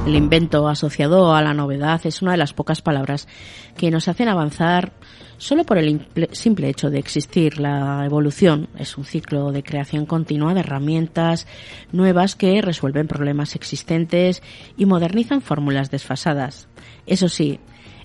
El 0.07 0.15
invento 0.15 0.69
asociado 0.69 1.35
a 1.35 1.41
la 1.41 1.53
novedad 1.53 1.99
es 2.05 2.21
una 2.21 2.31
de 2.31 2.37
las 2.37 2.53
pocas 2.53 2.81
palabras 2.81 3.27
que 3.75 3.91
nos 3.91 4.07
hacen 4.07 4.29
avanzar 4.29 4.93
solo 5.37 5.63
por 5.63 5.77
el 5.77 5.89
imple- 5.99 6.33
simple 6.33 6.69
hecho 6.69 6.89
de 6.89 6.99
existir. 6.99 7.59
La 7.59 8.03
evolución 8.05 8.69
es 8.77 8.97
un 8.97 9.05
ciclo 9.05 9.51
de 9.51 9.63
creación 9.63 10.05
continua 10.05 10.53
de 10.53 10.61
herramientas 10.61 11.47
nuevas 11.91 12.35
que 12.35 12.61
resuelven 12.61 13.07
problemas 13.07 13.55
existentes 13.55 14.41
y 14.77 14.85
modernizan 14.85 15.41
fórmulas 15.41 15.91
desfasadas. 15.91 16.67
Eso 17.05 17.29
sí, 17.29 17.59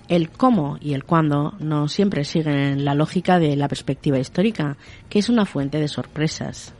el 0.09 0.31
cómo 0.31 0.79
y 0.81 0.95
el 0.95 1.05
cuándo 1.05 1.55
no 1.59 1.89
siempre 1.89 2.25
siguen 2.25 2.85
la 2.85 2.95
lógica 2.95 3.39
de 3.39 3.57
la 3.57 3.69
perspectiva 3.69 4.19
histórica, 4.19 4.77
que 5.09 5.19
es 5.19 5.29
una 5.29 5.47
fuente 5.47 5.79
de 5.79 5.89
sorpresas. 5.89 6.75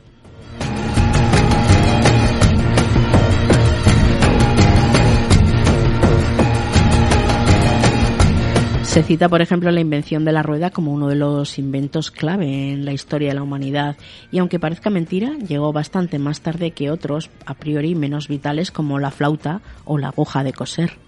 Se 8.93 9.01
cita, 9.01 9.27
por 9.27 9.41
ejemplo, 9.41 9.71
la 9.71 9.79
invención 9.79 10.23
de 10.23 10.31
la 10.31 10.43
rueda 10.43 10.69
como 10.69 10.93
uno 10.93 11.07
de 11.07 11.15
los 11.15 11.57
inventos 11.57 12.11
clave 12.11 12.73
en 12.73 12.85
la 12.85 12.93
historia 12.93 13.29
de 13.29 13.33
la 13.33 13.41
humanidad 13.41 13.97
y 14.31 14.37
aunque 14.37 14.59
parezca 14.59 14.91
mentira, 14.91 15.31
llegó 15.47 15.73
bastante 15.73 16.19
más 16.19 16.41
tarde 16.41 16.69
que 16.69 16.91
otros, 16.91 17.31
a 17.47 17.55
priori 17.55 17.95
menos 17.95 18.27
vitales 18.27 18.69
como 18.69 18.99
la 18.99 19.09
flauta 19.09 19.61
o 19.83 19.97
la 19.97 20.09
aguja 20.09 20.43
de 20.43 20.53
coser. 20.53 20.99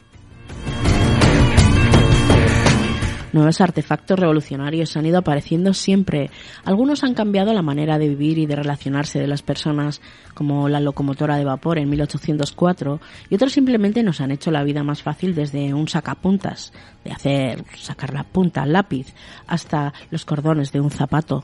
Nuevos 3.35 3.59
artefactos 3.59 4.17
revolucionarios 4.17 4.95
han 4.95 5.07
ido 5.07 5.17
apareciendo 5.17 5.73
siempre. 5.73 6.29
Algunos 6.63 7.03
han 7.03 7.13
cambiado 7.13 7.51
la 7.51 7.61
manera 7.61 7.97
de 7.97 8.07
vivir 8.07 8.37
y 8.37 8.45
de 8.45 8.55
relacionarse 8.55 9.19
de 9.19 9.27
las 9.27 9.41
personas, 9.41 9.99
como 10.33 10.69
la 10.69 10.79
locomotora 10.79 11.35
de 11.35 11.43
vapor 11.43 11.77
en 11.77 11.89
1804, 11.89 13.01
y 13.29 13.35
otros 13.35 13.51
simplemente 13.51 14.03
nos 14.03 14.21
han 14.21 14.31
hecho 14.31 14.51
la 14.51 14.63
vida 14.63 14.83
más 14.83 15.03
fácil 15.03 15.35
desde 15.35 15.73
un 15.73 15.89
sacapuntas, 15.89 16.71
de 17.03 17.11
hacer 17.11 17.65
sacar 17.75 18.13
la 18.13 18.23
punta 18.23 18.61
al 18.61 18.71
lápiz, 18.71 19.13
hasta 19.47 19.91
los 20.11 20.23
cordones 20.23 20.71
de 20.71 20.79
un 20.79 20.89
zapato. 20.89 21.43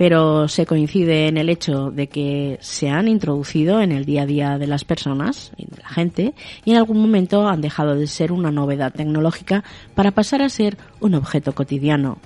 Pero 0.00 0.48
se 0.48 0.64
coincide 0.64 1.28
en 1.28 1.36
el 1.36 1.50
hecho 1.50 1.90
de 1.90 2.08
que 2.08 2.56
se 2.62 2.88
han 2.88 3.06
introducido 3.06 3.82
en 3.82 3.92
el 3.92 4.06
día 4.06 4.22
a 4.22 4.26
día 4.26 4.56
de 4.56 4.66
las 4.66 4.82
personas 4.82 5.52
y 5.58 5.66
de 5.66 5.76
la 5.76 5.90
gente 5.90 6.32
y 6.64 6.70
en 6.70 6.78
algún 6.78 7.02
momento 7.02 7.46
han 7.46 7.60
dejado 7.60 7.94
de 7.94 8.06
ser 8.06 8.32
una 8.32 8.50
novedad 8.50 8.94
tecnológica 8.94 9.62
para 9.94 10.12
pasar 10.12 10.40
a 10.40 10.48
ser 10.48 10.78
un 11.00 11.16
objeto 11.16 11.54
cotidiano. 11.54 12.16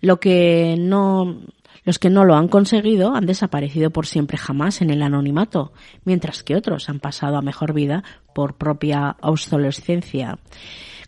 Lo 0.00 0.20
que 0.20 0.76
no 0.78 1.40
Los 1.84 1.98
que 1.98 2.10
no 2.10 2.24
lo 2.24 2.36
han 2.36 2.46
conseguido 2.46 3.16
han 3.16 3.26
desaparecido 3.26 3.90
por 3.90 4.06
siempre 4.06 4.38
jamás 4.38 4.80
en 4.80 4.90
el 4.90 5.02
anonimato, 5.02 5.72
mientras 6.04 6.44
que 6.44 6.54
otros 6.54 6.88
han 6.88 7.00
pasado 7.00 7.38
a 7.38 7.42
mejor 7.42 7.72
vida 7.72 8.04
por 8.36 8.54
propia 8.54 9.16
obsolescencia 9.20 10.38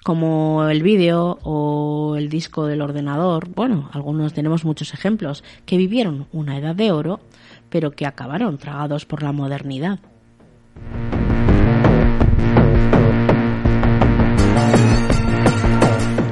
como 0.03 0.69
el 0.69 0.83
vídeo 0.83 1.39
o 1.43 2.17
el 2.17 2.29
disco 2.29 2.67
del 2.67 2.83
ordenador, 2.83 3.49
bueno, 3.55 3.89
algunos 3.93 4.33
tenemos 4.33 4.65
muchos 4.65 4.95
ejemplos, 4.95 5.45
que 5.65 5.77
vivieron 5.77 6.27
una 6.33 6.59
edad 6.59 6.75
de 6.75 6.91
oro, 6.93 7.21
pero 7.71 7.93
que 7.93 8.07
acabaron 8.07 8.59
tragados 8.59 9.07
por 9.07 9.23
la 9.23 9.33
modernidad. 9.33 10.01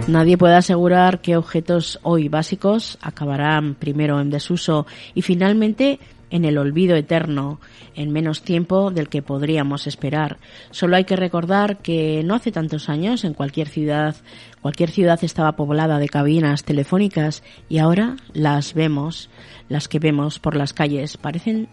Nadie 0.08 0.36
puede 0.36 0.56
asegurar 0.56 1.20
que 1.20 1.36
objetos 1.36 2.00
hoy 2.02 2.28
básicos 2.28 2.98
acabarán 3.00 3.76
primero 3.76 4.20
en 4.20 4.28
desuso 4.28 4.84
y 5.14 5.22
finalmente 5.22 6.00
en 6.30 6.44
el 6.44 6.58
olvido 6.58 6.96
eterno 6.96 7.60
en 7.94 8.10
menos 8.12 8.42
tiempo 8.42 8.90
del 8.90 9.08
que 9.08 9.22
podríamos 9.22 9.86
esperar. 9.86 10.38
Solo 10.70 10.96
hay 10.96 11.04
que 11.04 11.16
recordar 11.16 11.78
que 11.78 12.22
no 12.24 12.34
hace 12.34 12.52
tantos 12.52 12.88
años 12.88 13.24
en 13.24 13.34
cualquier 13.34 13.68
ciudad, 13.68 14.16
cualquier 14.62 14.90
ciudad 14.90 15.18
estaba 15.22 15.52
poblada 15.52 15.98
de 15.98 16.08
cabinas 16.08 16.64
telefónicas 16.64 17.42
y 17.68 17.78
ahora 17.78 18.16
las 18.32 18.74
vemos, 18.74 19.30
las 19.68 19.88
que 19.88 19.98
vemos 19.98 20.38
por 20.38 20.56
las 20.56 20.72
calles 20.72 21.16
parecen 21.16 21.68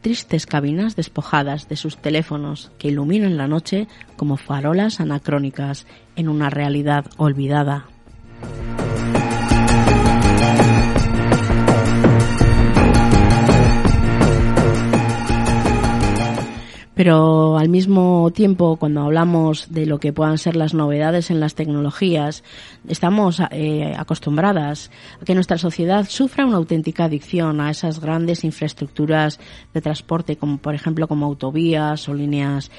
tristes 0.00 0.46
cabinas 0.46 0.94
despojadas 0.94 1.68
de 1.68 1.76
sus 1.76 1.96
teléfonos 1.98 2.70
que 2.78 2.88
iluminan 2.88 3.36
la 3.36 3.48
noche 3.48 3.88
como 4.16 4.36
farolas 4.36 5.00
anacrónicas 5.00 5.86
en 6.16 6.28
una 6.28 6.48
realidad 6.48 7.06
olvidada. 7.16 7.86
Pero 16.98 17.56
al 17.56 17.68
mismo 17.68 18.28
tiempo 18.34 18.74
cuando 18.74 19.02
hablamos 19.02 19.70
de 19.70 19.86
lo 19.86 20.00
que 20.00 20.12
puedan 20.12 20.36
ser 20.36 20.56
las 20.56 20.74
novedades 20.74 21.30
en 21.30 21.38
las 21.38 21.54
tecnologías 21.54 22.42
estamos 22.88 23.40
eh, 23.52 23.94
acostumbradas 23.96 24.90
a 25.22 25.24
que 25.24 25.36
nuestra 25.36 25.58
sociedad 25.58 26.08
sufra 26.08 26.44
una 26.44 26.56
auténtica 26.56 27.04
adicción 27.04 27.60
a 27.60 27.70
esas 27.70 28.00
grandes 28.00 28.42
infraestructuras 28.42 29.38
de 29.72 29.80
transporte 29.80 30.38
como 30.38 30.58
por 30.58 30.74
ejemplo 30.74 31.06
como 31.06 31.26
autovías 31.26 32.08
o 32.08 32.14
líneas 32.14 32.72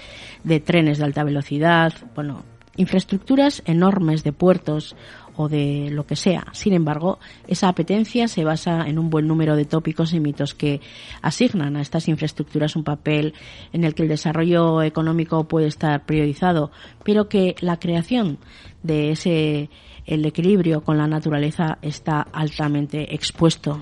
de 0.43 0.59
trenes 0.59 0.97
de 0.97 1.05
alta 1.05 1.23
velocidad. 1.23 1.93
Bueno 2.13 2.43
infraestructuras 2.75 3.63
enormes 3.65 4.25
de 4.25 4.33
puertos 4.33 4.97
o 5.39 5.47
de 5.47 5.89
lo 5.89 6.05
que 6.05 6.17
sea. 6.17 6.47
Sin 6.51 6.73
embargo, 6.73 7.17
esa 7.47 7.69
apetencia 7.69 8.27
se 8.27 8.43
basa 8.43 8.89
en 8.89 8.99
un 8.99 9.09
buen 9.09 9.25
número 9.25 9.55
de 9.55 9.63
tópicos 9.63 10.11
y 10.11 10.19
mitos 10.19 10.53
que 10.53 10.81
asignan 11.21 11.77
a 11.77 11.81
estas 11.81 12.09
infraestructuras 12.09 12.75
un 12.75 12.83
papel 12.83 13.33
en 13.71 13.85
el 13.85 13.95
que 13.95 14.03
el 14.03 14.09
desarrollo 14.09 14.81
económico 14.81 15.45
puede 15.45 15.67
estar 15.67 16.05
priorizado, 16.05 16.71
pero 17.05 17.29
que 17.29 17.55
la 17.61 17.79
creación 17.79 18.37
de 18.83 19.11
ese 19.11 19.69
el 20.05 20.25
equilibrio 20.25 20.81
con 20.81 20.97
la 20.97 21.07
naturaleza 21.07 21.77
está 21.81 22.19
altamente 22.33 23.15
expuesto. 23.15 23.81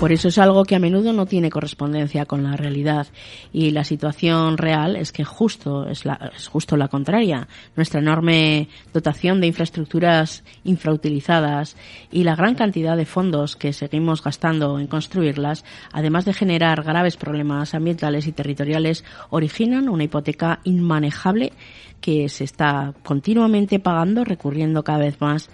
Por 0.00 0.12
eso 0.12 0.28
es 0.28 0.38
algo 0.38 0.64
que 0.64 0.74
a 0.74 0.78
menudo 0.78 1.12
no 1.12 1.26
tiene 1.26 1.50
correspondencia 1.50 2.24
con 2.24 2.42
la 2.42 2.56
realidad 2.56 3.08
y 3.52 3.70
la 3.70 3.84
situación 3.84 4.56
real 4.56 4.96
es 4.96 5.12
que 5.12 5.24
justo 5.24 5.86
es, 5.86 6.06
la, 6.06 6.30
es 6.34 6.48
justo 6.48 6.78
la 6.78 6.88
contraria. 6.88 7.48
Nuestra 7.76 8.00
enorme 8.00 8.70
dotación 8.94 9.42
de 9.42 9.48
infraestructuras 9.48 10.42
infrautilizadas 10.64 11.76
y 12.10 12.24
la 12.24 12.34
gran 12.34 12.54
cantidad 12.54 12.96
de 12.96 13.04
fondos 13.04 13.56
que 13.56 13.74
seguimos 13.74 14.24
gastando 14.24 14.78
en 14.78 14.86
construirlas, 14.86 15.66
además 15.92 16.24
de 16.24 16.32
generar 16.32 16.82
graves 16.82 17.18
problemas 17.18 17.74
ambientales 17.74 18.26
y 18.26 18.32
territoriales, 18.32 19.04
originan 19.28 19.90
una 19.90 20.04
hipoteca 20.04 20.60
inmanejable 20.64 21.52
que 22.00 22.30
se 22.30 22.44
está 22.44 22.94
continuamente 23.04 23.80
pagando, 23.80 24.24
recurriendo 24.24 24.82
cada 24.82 25.00
vez 25.00 25.20
más 25.20 25.50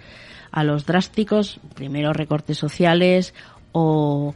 a 0.51 0.63
los 0.63 0.85
drásticos, 0.85 1.59
primero 1.75 2.13
recortes 2.13 2.57
sociales 2.57 3.33
o 3.71 4.33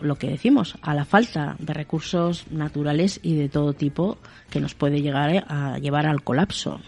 lo 0.00 0.16
que 0.16 0.28
decimos, 0.28 0.76
a 0.82 0.94
la 0.94 1.04
falta 1.04 1.56
de 1.58 1.74
recursos 1.74 2.46
naturales 2.50 3.20
y 3.22 3.34
de 3.34 3.48
todo 3.48 3.74
tipo 3.74 4.18
que 4.50 4.60
nos 4.60 4.74
puede 4.74 5.02
llegar 5.02 5.44
a 5.48 5.78
llevar 5.78 6.06
al 6.06 6.22
colapso. 6.22 6.80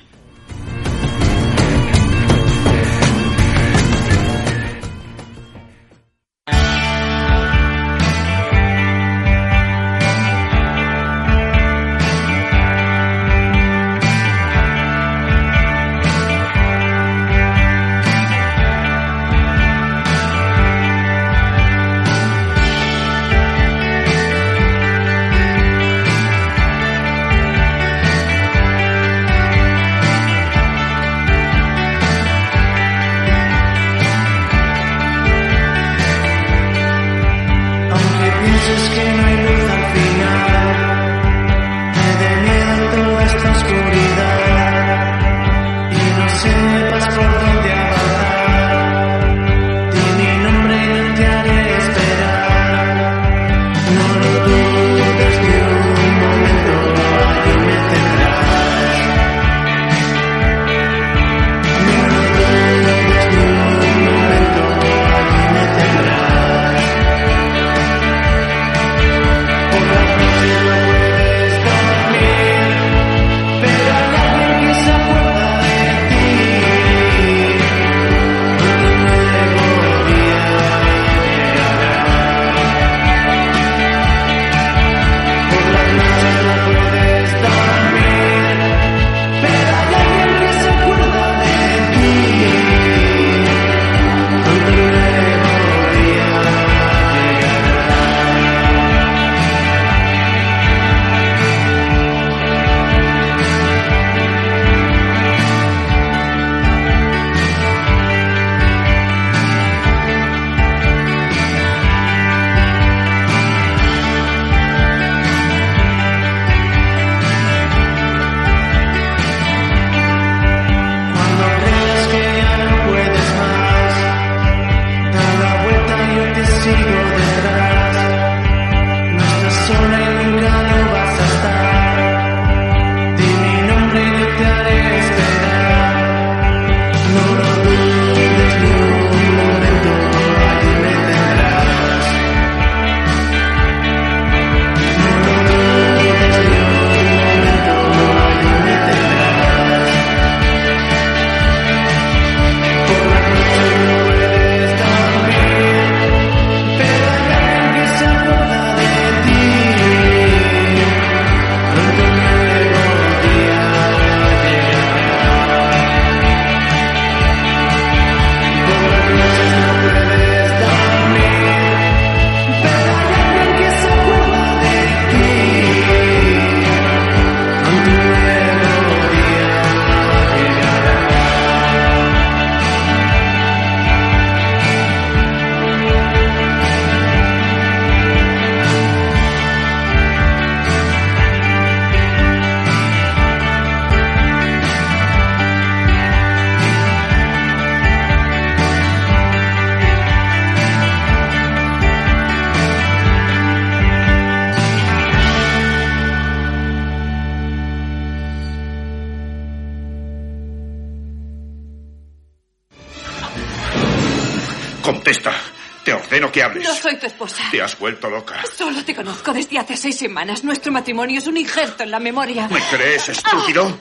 Esposa. 217.25 217.51
Te 217.51 217.63
has 217.63 217.79
vuelto 217.79 218.09
loca. 218.09 218.43
Solo 218.47 218.85
te 218.85 218.95
conozco 218.95 219.33
desde 219.33 219.59
hace 219.59 219.77
seis 219.77 219.97
semanas. 219.97 220.45
Nuestro 220.45 220.73
matrimonio 220.73 221.19
es 221.19 221.27
un 221.27 221.37
injerto 221.37 221.83
en 221.83 221.91
la 221.91 222.01
memoria. 222.01 222.49
¿Me 222.49 222.61
crees, 222.61 223.09
estúpido? 223.09 223.79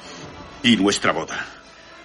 Y 0.64 0.76
nuestra 0.78 1.12
boda. 1.12 1.46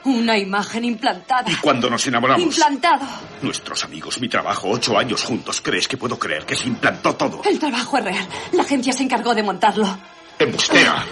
Una 0.05 0.39
imagen 0.39 0.85
implantada. 0.85 1.51
¿Y 1.51 1.57
cuando 1.57 1.91
nos 1.91 2.07
enamoramos? 2.07 2.43
Implantado. 2.45 3.07
Nuestros 3.43 3.85
amigos, 3.85 4.21
mi 4.21 4.29
trabajo, 4.29 4.69
ocho 4.71 4.97
años 4.97 5.25
juntos. 5.25 5.61
¿Crees 5.61 5.89
que 5.89 5.97
puedo 5.97 6.19
creer 6.19 6.47
que 6.47 6.55
se 6.55 6.69
implantó 6.69 7.15
todo? 7.17 7.43
El 7.45 7.59
trabajo 7.59 7.99
es 7.99 8.05
real. 8.05 8.29
La 8.53 8.63
agencia 8.63 8.93
se 8.93 9.03
encargó 9.03 9.35
de 9.35 9.43
montarlo. 9.43 9.99
¡Embustera! 10.39 11.05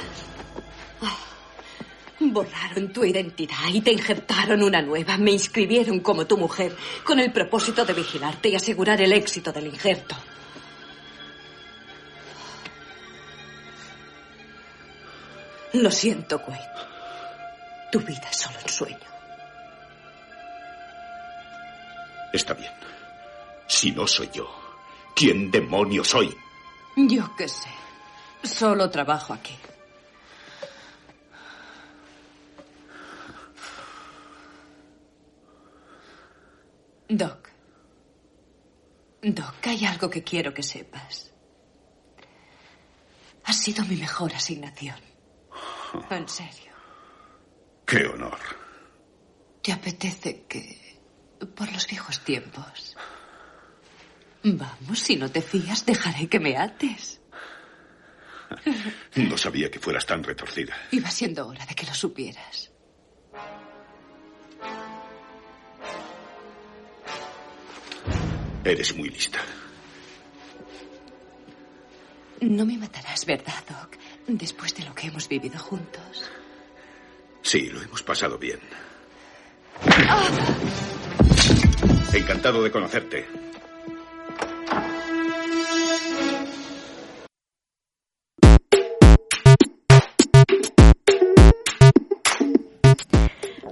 Borraron 2.33 2.93
tu 2.93 3.05
identidad 3.05 3.69
y 3.73 3.81
te 3.81 3.93
injertaron 3.93 4.63
una 4.63 4.83
nueva. 4.83 5.17
Me 5.17 5.33
inscribieron 5.33 6.01
como 6.01 6.27
tu 6.27 6.37
mujer 6.37 6.75
con 7.05 7.19
el 7.19 7.33
propósito 7.33 7.85
de 7.85 7.93
vigilarte 7.93 8.49
y 8.49 8.57
asegurar 8.57 9.01
el 9.01 9.13
éxito 9.13 9.53
del 9.53 9.67
injerto. 9.67 10.17
Lo 15.75 15.91
siento, 15.91 16.37
Wade. 16.47 16.61
Tu 17.91 18.01
vida 18.01 18.29
es 18.31 18.37
solo 18.37 18.59
un 18.63 18.69
sueño. 18.69 18.99
Está 22.33 22.55
bien. 22.55 22.73
Si 23.67 23.91
no 23.93 24.07
soy 24.07 24.31
yo, 24.33 24.49
¿quién 25.15 25.51
demonios 25.51 26.09
soy? 26.09 26.35
Yo 26.97 27.35
qué 27.37 27.49
sé. 27.49 27.69
Solo 28.43 28.91
trabajo 28.91 29.33
aquí. 29.33 29.57
Doc. 37.09 37.51
Doc, 39.23 39.67
hay 39.67 39.85
algo 39.87 40.11
que 40.11 40.23
quiero 40.23 40.53
que 40.53 40.63
sepas. 40.63 41.33
Has 43.45 43.57
sido 43.61 43.85
mi 43.85 43.97
mejor 43.97 44.35
asignación. 44.35 44.97
En 46.11 46.29
serio. 46.29 46.73
¡Qué 47.87 48.05
honor! 48.07 48.39
¿Te 49.63 49.73
apetece 49.73 50.45
que... 50.49 50.99
por 51.55 51.71
los 51.73 51.87
viejos 51.87 52.19
tiempos? 52.25 52.97
Vamos, 54.43 54.99
si 54.99 55.17
no 55.17 55.31
te 55.31 55.41
fías, 55.41 55.87
dejaré 55.87 56.29
que 56.29 56.41
me 56.41 56.57
ates. 56.57 57.21
No 59.17 59.39
sabía 59.39 59.71
que 59.71 59.79
fueras 59.79 60.05
tan 60.05 60.23
retorcida. 60.23 60.77
Iba 60.91 61.11
siendo 61.11 61.47
hora 61.47 61.65
de 61.65 61.75
que 61.75 61.87
lo 61.87 61.95
supieras. 61.95 62.74
Eres 68.65 68.97
muy 68.97 69.11
lista. 69.11 69.39
No 72.41 72.65
me 72.65 72.79
matarás, 72.79 73.27
¿verdad, 73.27 73.63
Doc? 73.69 73.97
Después 74.27 74.75
de 74.75 74.85
lo 74.85 74.95
que 74.95 75.09
hemos 75.09 75.29
vivido 75.29 75.59
juntos. 75.59 76.31
Sí, 77.43 77.69
lo 77.69 77.83
hemos 77.83 78.03
pasado 78.03 78.39
bien. 78.39 78.61
Encantado 82.13 82.63
de 82.63 82.71
conocerte. 82.71 83.44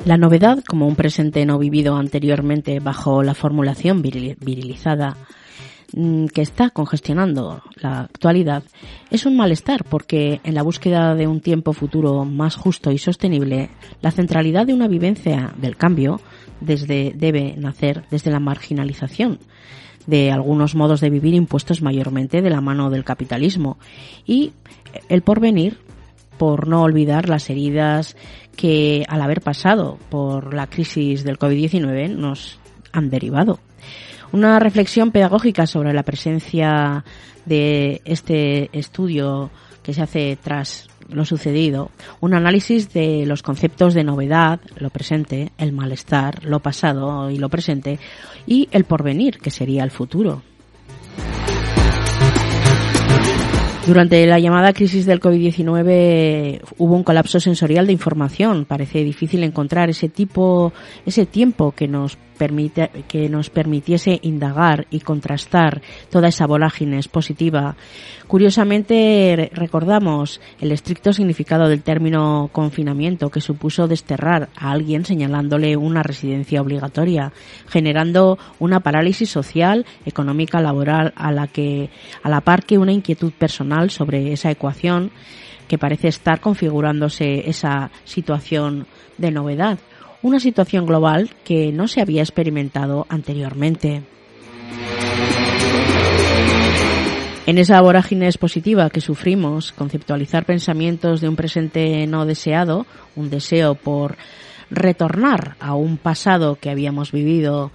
La 0.04 0.16
novedad, 0.16 0.64
como 0.66 0.88
un 0.88 0.96
presente 0.96 1.46
no 1.46 1.58
vivido 1.58 1.94
anteriormente 1.96 2.80
bajo 2.80 3.22
la 3.22 3.34
formulación 3.34 4.02
viril- 4.02 4.36
virilizada 4.40 5.16
mm, 5.94 6.26
que 6.26 6.42
está 6.42 6.70
congestionando 6.70 7.62
la 7.76 8.00
actualidad, 8.00 8.64
es 9.10 9.26
un 9.26 9.36
malestar 9.36 9.84
porque 9.84 10.40
en 10.42 10.56
la 10.56 10.64
búsqueda 10.64 11.14
de 11.14 11.28
un 11.28 11.40
tiempo 11.40 11.72
futuro 11.72 12.24
más 12.24 12.56
justo 12.56 12.90
y 12.90 12.98
sostenible, 12.98 13.70
la 14.00 14.10
centralidad 14.10 14.66
de 14.66 14.74
una 14.74 14.88
vivencia 14.88 15.54
del 15.56 15.76
cambio 15.76 16.20
desde, 16.60 17.12
debe 17.14 17.54
nacer 17.56 18.02
desde 18.10 18.32
la 18.32 18.40
marginalización 18.40 19.38
de 20.08 20.32
algunos 20.32 20.74
modos 20.74 21.00
de 21.00 21.10
vivir 21.10 21.34
impuestos 21.34 21.80
mayormente 21.80 22.42
de 22.42 22.50
la 22.50 22.60
mano 22.60 22.90
del 22.90 23.04
capitalismo 23.04 23.78
y 24.26 24.52
el 25.08 25.22
porvenir 25.22 25.78
por 26.38 26.68
no 26.68 26.82
olvidar 26.82 27.28
las 27.28 27.50
heridas 27.50 28.16
que 28.56 29.04
al 29.08 29.22
haber 29.22 29.40
pasado 29.40 29.98
por 30.10 30.54
la 30.54 30.66
crisis 30.66 31.24
del 31.24 31.38
COVID-19 31.38 32.10
nos 32.10 32.58
han 32.92 33.10
derivado. 33.10 33.58
Una 34.32 34.58
reflexión 34.58 35.10
pedagógica 35.10 35.66
sobre 35.66 35.92
la 35.92 36.02
presencia 36.02 37.04
de 37.44 38.00
este 38.04 38.70
estudio 38.76 39.50
que 39.82 39.92
se 39.92 40.02
hace 40.02 40.38
tras 40.40 40.88
lo 41.08 41.24
sucedido, 41.24 41.90
un 42.20 42.34
análisis 42.34 42.92
de 42.92 43.26
los 43.26 43.42
conceptos 43.42 43.94
de 43.94 44.04
novedad, 44.04 44.60
lo 44.76 44.90
presente, 44.90 45.52
el 45.58 45.72
malestar, 45.72 46.44
lo 46.44 46.60
pasado 46.60 47.30
y 47.30 47.38
lo 47.38 47.48
presente, 47.48 47.98
y 48.46 48.68
el 48.72 48.84
porvenir, 48.84 49.38
que 49.38 49.50
sería 49.50 49.84
el 49.84 49.90
futuro. 49.90 50.42
Durante 53.86 54.24
la 54.26 54.38
llamada 54.38 54.72
crisis 54.72 55.06
del 55.06 55.20
COVID-19 55.20 56.60
hubo 56.78 56.94
un 56.94 57.02
colapso 57.02 57.40
sensorial 57.40 57.86
de 57.86 57.92
información. 57.92 58.64
Parece 58.64 59.02
difícil 59.02 59.42
encontrar 59.42 59.90
ese 59.90 60.08
tipo, 60.08 60.72
ese 61.04 61.26
tiempo 61.26 61.72
que 61.72 61.88
nos 61.88 62.16
que 63.08 63.28
nos 63.28 63.50
permitiese 63.50 64.18
indagar 64.22 64.86
y 64.90 65.00
contrastar 65.00 65.82
toda 66.10 66.28
esa 66.28 66.46
vorágine 66.46 66.96
expositiva. 66.96 67.76
Curiosamente 68.26 69.34
re- 69.36 69.50
recordamos 69.52 70.40
el 70.60 70.72
estricto 70.72 71.12
significado 71.12 71.68
del 71.68 71.82
término 71.82 72.48
confinamiento 72.52 73.30
que 73.30 73.40
supuso 73.40 73.86
desterrar 73.86 74.48
a 74.56 74.70
alguien 74.72 75.04
señalándole 75.04 75.76
una 75.76 76.02
residencia 76.02 76.60
obligatoria, 76.60 77.32
generando 77.68 78.38
una 78.58 78.80
parálisis 78.80 79.30
social, 79.30 79.84
económica, 80.06 80.60
laboral 80.60 81.12
a 81.16 81.30
la 81.30 81.46
que 81.46 81.90
a 82.22 82.28
la 82.28 82.40
par 82.40 82.64
que 82.64 82.78
una 82.78 82.92
inquietud 82.92 83.32
personal 83.32 83.90
sobre 83.90 84.32
esa 84.32 84.50
ecuación 84.50 85.10
que 85.68 85.78
parece 85.78 86.08
estar 86.08 86.40
configurándose 86.40 87.48
esa 87.48 87.90
situación 88.04 88.86
de 89.18 89.30
novedad, 89.30 89.78
una 90.22 90.40
situación 90.40 90.86
global 90.86 91.30
que 91.44 91.72
no 91.72 91.88
se 91.88 92.00
había 92.00 92.22
experimentado 92.22 93.06
anteriormente. 93.08 94.02
En 97.44 97.58
esa 97.58 97.80
vorágine 97.80 98.26
expositiva 98.26 98.88
que 98.88 99.00
sufrimos, 99.00 99.72
conceptualizar 99.72 100.44
pensamientos 100.44 101.20
de 101.20 101.28
un 101.28 101.34
presente 101.34 102.06
no 102.06 102.24
deseado, 102.24 102.86
un 103.16 103.30
deseo 103.30 103.74
por 103.74 104.16
retornar 104.70 105.56
a 105.58 105.74
un 105.74 105.98
pasado 105.98 106.56
que 106.56 106.70
habíamos 106.70 107.10
vivido 107.10 107.72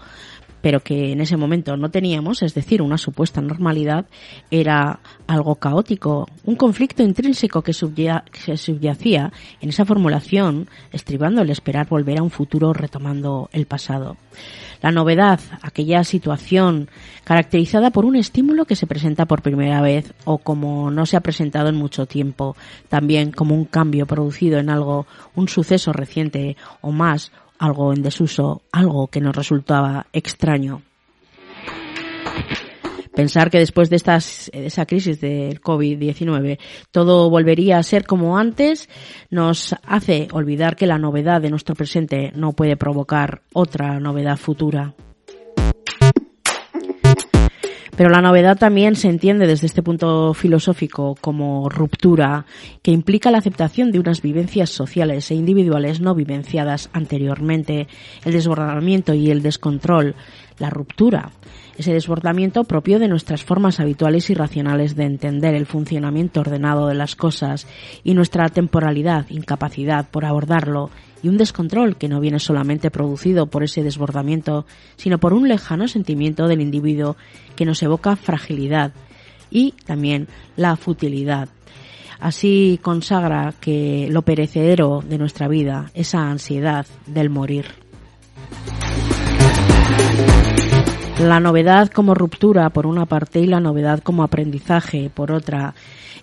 pero 0.67 0.81
que 0.81 1.13
en 1.13 1.21
ese 1.21 1.37
momento 1.37 1.77
no 1.77 1.91
teníamos, 1.91 2.43
es 2.43 2.53
decir, 2.53 2.81
una 2.81 2.97
supuesta 2.97 3.39
normalidad, 3.39 4.05
era 4.51 4.99
algo 5.25 5.55
caótico, 5.55 6.27
un 6.43 6.57
conflicto 6.57 7.03
intrínseco 7.03 7.61
que, 7.61 7.71
subya- 7.71 8.25
que 8.25 8.57
subyacía 8.57 9.31
en 9.61 9.69
esa 9.69 9.85
formulación, 9.85 10.67
estribando 10.91 11.41
el 11.41 11.51
esperar 11.51 11.87
volver 11.87 12.19
a 12.19 12.23
un 12.23 12.31
futuro 12.31 12.73
retomando 12.73 13.49
el 13.53 13.65
pasado. 13.65 14.17
La 14.81 14.91
novedad, 14.91 15.39
aquella 15.61 16.03
situación 16.03 16.89
caracterizada 17.23 17.91
por 17.91 18.03
un 18.03 18.17
estímulo 18.17 18.65
que 18.65 18.75
se 18.75 18.87
presenta 18.87 19.25
por 19.25 19.41
primera 19.41 19.81
vez 19.81 20.13
o 20.25 20.37
como 20.37 20.91
no 20.91 21.05
se 21.05 21.15
ha 21.15 21.21
presentado 21.21 21.69
en 21.69 21.75
mucho 21.75 22.07
tiempo, 22.07 22.57
también 22.89 23.31
como 23.31 23.55
un 23.55 23.63
cambio 23.63 24.05
producido 24.05 24.59
en 24.59 24.69
algo, 24.69 25.07
un 25.33 25.47
suceso 25.47 25.93
reciente 25.93 26.57
o 26.81 26.91
más, 26.91 27.31
algo 27.59 27.93
en 27.93 28.01
desuso, 28.01 28.61
algo 28.71 29.07
que 29.07 29.21
nos 29.21 29.35
resultaba 29.35 30.07
extraño. 30.13 30.81
Pensar 33.17 33.49
que 33.49 33.57
después 33.57 33.89
de 33.89 33.95
estas, 33.95 34.51
de 34.53 34.67
esa 34.67 34.85
crisis 34.85 35.19
del 35.19 35.59
COVID-19 35.59 36.59
todo 36.91 37.31
volvería 37.31 37.79
a 37.79 37.83
ser 37.83 38.05
como 38.05 38.37
antes 38.37 38.89
nos 39.31 39.75
hace 39.87 40.27
olvidar 40.33 40.75
que 40.75 40.85
la 40.85 40.99
novedad 40.99 41.41
de 41.41 41.49
nuestro 41.49 41.73
presente 41.73 42.31
no 42.35 42.53
puede 42.53 42.77
provocar 42.77 43.41
otra 43.53 43.99
novedad 43.99 44.37
futura. 44.37 44.93
Pero 47.97 48.11
la 48.11 48.21
novedad 48.21 48.59
también 48.59 48.95
se 48.95 49.09
entiende 49.09 49.47
desde 49.47 49.65
este 49.65 49.81
punto 49.81 50.35
filosófico 50.35 51.15
como 51.19 51.67
ruptura 51.67 52.45
que 52.83 52.91
implica 52.91 53.31
la 53.31 53.39
aceptación 53.39 53.91
de 53.91 53.99
unas 53.99 54.21
vivencias 54.21 54.69
sociales 54.69 55.31
e 55.31 55.33
individuales 55.33 55.99
no 55.99 56.13
vivenciadas 56.13 56.91
anteriormente, 56.93 57.87
el 58.23 58.33
desbordamiento 58.33 59.15
y 59.15 59.31
el 59.31 59.41
descontrol, 59.41 60.13
la 60.59 60.69
ruptura, 60.69 61.31
ese 61.75 61.91
desbordamiento 61.91 62.65
propio 62.65 62.99
de 62.99 63.07
nuestras 63.07 63.43
formas 63.43 63.79
habituales 63.79 64.29
y 64.29 64.35
racionales 64.35 64.95
de 64.95 65.05
entender 65.05 65.55
el 65.55 65.65
funcionamiento 65.65 66.41
ordenado 66.41 66.87
de 66.87 66.93
las 66.93 67.15
cosas 67.15 67.65
y 68.03 68.13
nuestra 68.13 68.47
temporalidad, 68.49 69.25
incapacidad 69.29 70.07
por 70.11 70.23
abordarlo 70.23 70.91
y 71.23 71.29
un 71.29 71.37
descontrol 71.37 71.97
que 71.97 72.07
no 72.07 72.19
viene 72.19 72.39
solamente 72.39 72.91
producido 72.91 73.47
por 73.47 73.63
ese 73.63 73.83
desbordamiento, 73.83 74.65
sino 74.95 75.17
por 75.19 75.33
un 75.33 75.47
lejano 75.47 75.87
sentimiento 75.87 76.47
del 76.47 76.61
individuo 76.61 77.15
que 77.55 77.65
nos 77.65 77.81
evoca 77.83 78.15
fragilidad 78.15 78.93
y 79.49 79.71
también 79.85 80.27
la 80.55 80.75
futilidad. 80.75 81.49
Así 82.19 82.79
consagra 82.81 83.53
que 83.59 84.07
lo 84.09 84.23
perecedero 84.23 85.03
de 85.07 85.17
nuestra 85.17 85.47
vida, 85.47 85.91
esa 85.93 86.29
ansiedad 86.29 86.85
del 87.05 87.29
morir. 87.29 87.65
La 91.19 91.39
novedad 91.39 91.89
como 91.89 92.13
ruptura 92.13 92.69
por 92.69 92.85
una 92.85 93.07
parte 93.07 93.39
y 93.39 93.47
la 93.47 93.59
novedad 93.59 94.01
como 94.03 94.23
aprendizaje 94.23 95.09
por 95.13 95.31
otra. 95.31 95.73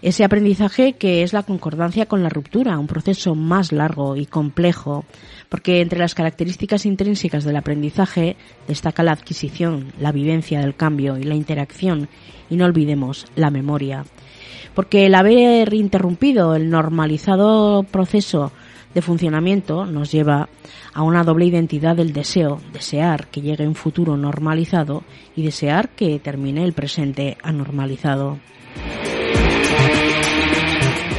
Ese 0.05 0.23
aprendizaje 0.23 0.93
que 0.93 1.23
es 1.23 1.33
la 1.33 1.45
concordancia 1.45 2.05
con 2.05 2.23
la 2.23 2.29
ruptura, 2.29 2.79
un 2.79 2.87
proceso 2.87 3.35
más 3.35 3.73
largo 3.73 4.17
y 4.17 4.27
complejo, 4.27 5.07
porque 5.49 5.81
entre 5.81 5.99
las 5.99 6.15
características 6.15 6.85
intrínsecas 6.85 7.43
del 7.43 7.57
aprendizaje 7.57 8.37
destaca 8.69 9.03
la 9.03 9.13
adquisición, 9.13 9.95
la 9.99 10.13
vivencia 10.13 10.61
del 10.61 10.77
cambio 10.77 11.17
y 11.17 11.23
la 11.23 11.37
interacción, 11.37 12.11
y 12.51 12.57
no 12.57 12.67
olvidemos 12.67 13.25
la 13.35 13.49
memoria. 13.49 14.05
Porque 14.75 15.07
el 15.07 15.15
haber 15.15 15.73
interrumpido 15.73 16.55
el 16.55 16.69
normalizado 16.69 17.83
proceso 17.85 18.53
de 18.93 19.01
funcionamiento 19.01 19.87
nos 19.87 20.13
lleva 20.13 20.51
a 20.93 21.03
una 21.03 21.25
doble 21.25 21.47
identidad 21.47 21.97
del 21.97 22.13
deseo, 22.13 22.61
desear 22.75 23.29
que 23.29 23.41
llegue 23.41 23.67
un 23.67 23.75
futuro 23.75 24.19
normalizado 24.19 25.03
y 25.35 25.45
desear 25.45 25.89
que 25.89 26.19
termine 26.19 26.63
el 26.63 26.75
presente 26.75 27.39
anormalizado. 27.43 28.39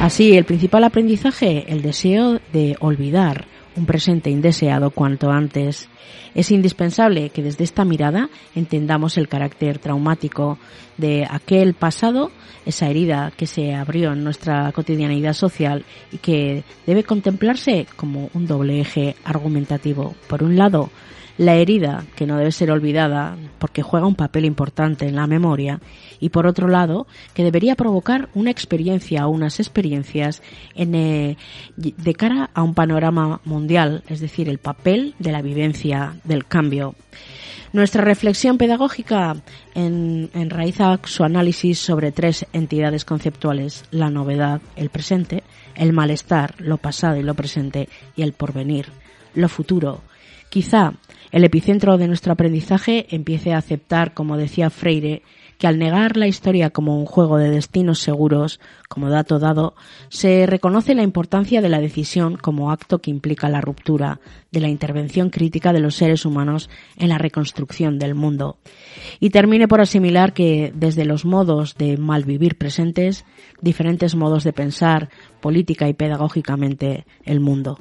Así, 0.00 0.36
el 0.36 0.44
principal 0.44 0.84
aprendizaje, 0.84 1.64
el 1.72 1.80
deseo 1.80 2.38
de 2.52 2.76
olvidar 2.80 3.46
un 3.76 3.86
presente 3.86 4.30
indeseado 4.30 4.90
cuanto 4.90 5.30
antes. 5.30 5.88
Es 6.34 6.50
indispensable 6.50 7.30
que 7.30 7.42
desde 7.42 7.64
esta 7.64 7.84
mirada 7.84 8.28
entendamos 8.54 9.16
el 9.16 9.26
carácter 9.26 9.78
traumático 9.78 10.58
de 10.96 11.26
aquel 11.28 11.74
pasado, 11.74 12.30
esa 12.66 12.88
herida 12.88 13.32
que 13.36 13.46
se 13.46 13.74
abrió 13.74 14.12
en 14.12 14.22
nuestra 14.22 14.70
cotidianidad 14.72 15.32
social 15.32 15.84
y 16.12 16.18
que 16.18 16.62
debe 16.86 17.04
contemplarse 17.04 17.86
como 17.96 18.30
un 18.34 18.46
doble 18.46 18.80
eje 18.80 19.16
argumentativo. 19.24 20.14
Por 20.28 20.42
un 20.42 20.56
lado, 20.56 20.90
la 21.38 21.54
herida, 21.54 22.04
que 22.16 22.26
no 22.26 22.38
debe 22.38 22.52
ser 22.52 22.70
olvidada 22.70 23.36
porque 23.58 23.82
juega 23.82 24.06
un 24.06 24.14
papel 24.14 24.44
importante 24.44 25.06
en 25.06 25.16
la 25.16 25.26
memoria, 25.26 25.80
y 26.18 26.30
por 26.30 26.46
otro 26.46 26.68
lado, 26.68 27.06
que 27.34 27.44
debería 27.44 27.74
provocar 27.74 28.28
una 28.34 28.50
experiencia 28.50 29.26
o 29.26 29.30
unas 29.30 29.60
experiencias 29.60 30.42
en, 30.74 30.94
eh, 30.94 31.36
de 31.76 32.14
cara 32.14 32.50
a 32.54 32.62
un 32.62 32.74
panorama 32.74 33.40
mundial, 33.44 34.02
es 34.08 34.20
decir, 34.20 34.48
el 34.48 34.58
papel 34.58 35.14
de 35.18 35.32
la 35.32 35.42
vivencia 35.42 36.16
del 36.24 36.46
cambio. 36.46 36.94
Nuestra 37.72 38.02
reflexión 38.02 38.56
pedagógica 38.56 39.36
en, 39.74 40.30
enraiza 40.32 40.98
su 41.04 41.24
análisis 41.24 41.78
sobre 41.78 42.12
tres 42.12 42.46
entidades 42.54 43.04
conceptuales, 43.04 43.84
la 43.90 44.08
novedad, 44.08 44.62
el 44.76 44.88
presente, 44.88 45.42
el 45.74 45.92
malestar, 45.92 46.54
lo 46.58 46.78
pasado 46.78 47.16
y 47.16 47.22
lo 47.22 47.34
presente, 47.34 47.90
y 48.16 48.22
el 48.22 48.32
porvenir, 48.32 48.86
lo 49.34 49.50
futuro. 49.50 50.00
Quizá 50.48 50.94
el 51.32 51.44
epicentro 51.44 51.98
de 51.98 52.08
nuestro 52.08 52.32
aprendizaje 52.32 53.06
empiece 53.10 53.52
a 53.52 53.58
aceptar, 53.58 54.14
como 54.14 54.36
decía 54.36 54.70
Freire, 54.70 55.22
que 55.58 55.66
al 55.66 55.78
negar 55.78 56.16
la 56.16 56.26
historia 56.26 56.70
como 56.70 56.98
un 56.98 57.06
juego 57.06 57.38
de 57.38 57.50
destinos 57.50 58.00
seguros, 58.00 58.60
como 58.88 59.08
dato 59.08 59.38
dado, 59.38 59.74
se 60.08 60.46
reconoce 60.46 60.94
la 60.94 61.02
importancia 61.02 61.62
de 61.62 61.68
la 61.68 61.80
decisión 61.80 62.36
como 62.36 62.70
acto 62.70 62.98
que 62.98 63.10
implica 63.10 63.48
la 63.48 63.60
ruptura, 63.60 64.20
de 64.52 64.60
la 64.60 64.68
intervención 64.68 65.30
crítica 65.30 65.72
de 65.72 65.80
los 65.80 65.94
seres 65.94 66.24
humanos 66.24 66.68
en 66.96 67.08
la 67.08 67.18
reconstrucción 67.18 67.98
del 67.98 68.14
mundo. 68.14 68.58
Y 69.18 69.30
termine 69.30 69.68
por 69.68 69.80
asimilar 69.80 70.32
que 70.32 70.72
desde 70.74 71.04
los 71.04 71.24
modos 71.24 71.76
de 71.76 71.96
malvivir 71.96 72.56
presentes, 72.56 73.24
diferentes 73.60 74.14
modos 74.14 74.44
de 74.44 74.52
pensar 74.52 75.08
política 75.40 75.88
y 75.88 75.94
pedagógicamente 75.94 77.06
el 77.24 77.40
mundo. 77.40 77.78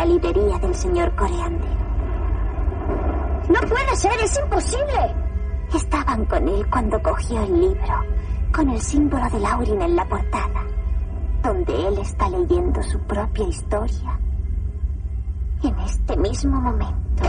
La 0.00 0.06
librería 0.06 0.58
del 0.58 0.74
señor 0.74 1.14
Coreander. 1.14 1.76
No 3.50 3.60
puede 3.68 3.96
ser, 3.96 4.18
es 4.24 4.38
imposible. 4.38 5.14
Estaban 5.74 6.24
con 6.24 6.48
él 6.48 6.66
cuando 6.70 7.02
cogió 7.02 7.42
el 7.42 7.60
libro, 7.60 7.94
con 8.50 8.70
el 8.70 8.80
símbolo 8.80 9.28
de 9.28 9.40
Laurin 9.40 9.82
en 9.82 9.96
la 9.96 10.08
portada, 10.08 10.64
donde 11.42 11.86
él 11.86 11.98
está 11.98 12.30
leyendo 12.30 12.82
su 12.82 12.98
propia 13.00 13.46
historia. 13.46 14.18
En 15.64 15.78
este 15.80 16.16
mismo 16.16 16.58
momento. 16.58 17.22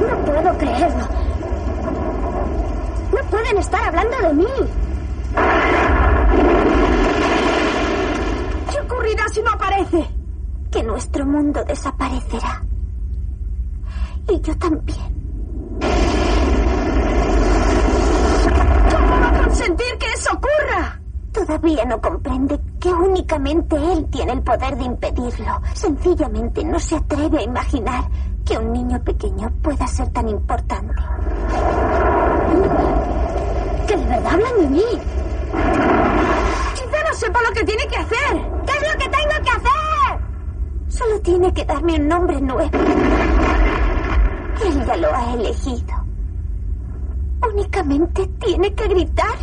No 0.00 0.24
puedo 0.24 0.56
creerlo. 0.56 1.08
No 3.12 3.30
pueden 3.30 3.58
estar 3.58 3.84
hablando 3.84 4.28
de 4.28 4.32
mí. 4.32 4.82
¿Qué 8.70 8.80
ocurrirá 8.80 9.28
si 9.32 9.42
no 9.42 9.50
aparece? 9.50 10.08
Que 10.70 10.82
nuestro 11.02 11.26
mundo 11.26 11.64
desaparecerá. 11.64 12.62
Y 14.30 14.40
yo 14.40 14.56
también. 14.56 15.12
¿Cómo 18.88 19.20
va 19.20 19.28
a 19.28 19.42
consentir 19.42 19.98
que 19.98 20.06
eso 20.14 20.30
ocurra? 20.32 21.00
Todavía 21.32 21.84
no 21.86 22.00
comprende 22.00 22.60
que 22.78 22.88
únicamente 22.92 23.74
él 23.74 24.06
tiene 24.12 24.32
el 24.34 24.42
poder 24.42 24.76
de 24.76 24.84
impedirlo. 24.84 25.60
Sencillamente 25.74 26.64
no 26.64 26.78
se 26.78 26.94
atreve 26.94 27.38
a 27.38 27.42
imaginar 27.42 28.04
que 28.44 28.56
un 28.58 28.72
niño 28.72 29.02
pequeño 29.02 29.50
pueda 29.60 29.88
ser 29.88 30.08
tan 30.10 30.28
importante. 30.28 31.02
Que 33.88 33.96
de 33.96 34.04
verdad 34.04 34.34
hablan 34.34 34.60
de 34.60 34.68
mí. 34.68 34.84
Quizá 36.74 37.02
no 37.08 37.14
sepa 37.14 37.42
lo 37.42 37.52
que 37.52 37.64
tiene 37.64 37.88
que 37.88 37.96
hacer. 37.96 38.50
¿Qué 38.66 38.72
es 38.72 38.92
lo 38.92 38.98
que 38.98 39.04
hacer? 39.04 39.21
Solo 40.92 41.18
tiene 41.22 41.52
que 41.54 41.64
darme 41.64 41.94
un 41.94 42.06
nombre 42.06 42.38
nuevo. 42.38 42.70
Él 44.62 44.84
ya 44.86 44.96
lo 44.98 45.14
ha 45.14 45.32
elegido. 45.32 45.94
Únicamente 47.50 48.26
tiene 48.38 48.74
que 48.74 48.88
gritar. 48.88 49.38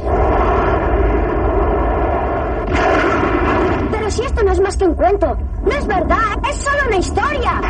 Pero 3.91 4.11
si 4.11 4.21
esto 4.21 4.43
no 4.43 4.51
es 4.51 4.61
más 4.61 4.77
que 4.77 4.85
un 4.85 4.93
cuento, 4.93 5.37
no 5.65 5.71
es 5.71 5.87
verdad, 5.87 6.37
es 6.47 6.55
solo 6.57 6.77
una 6.87 6.97
historia. 6.97 7.61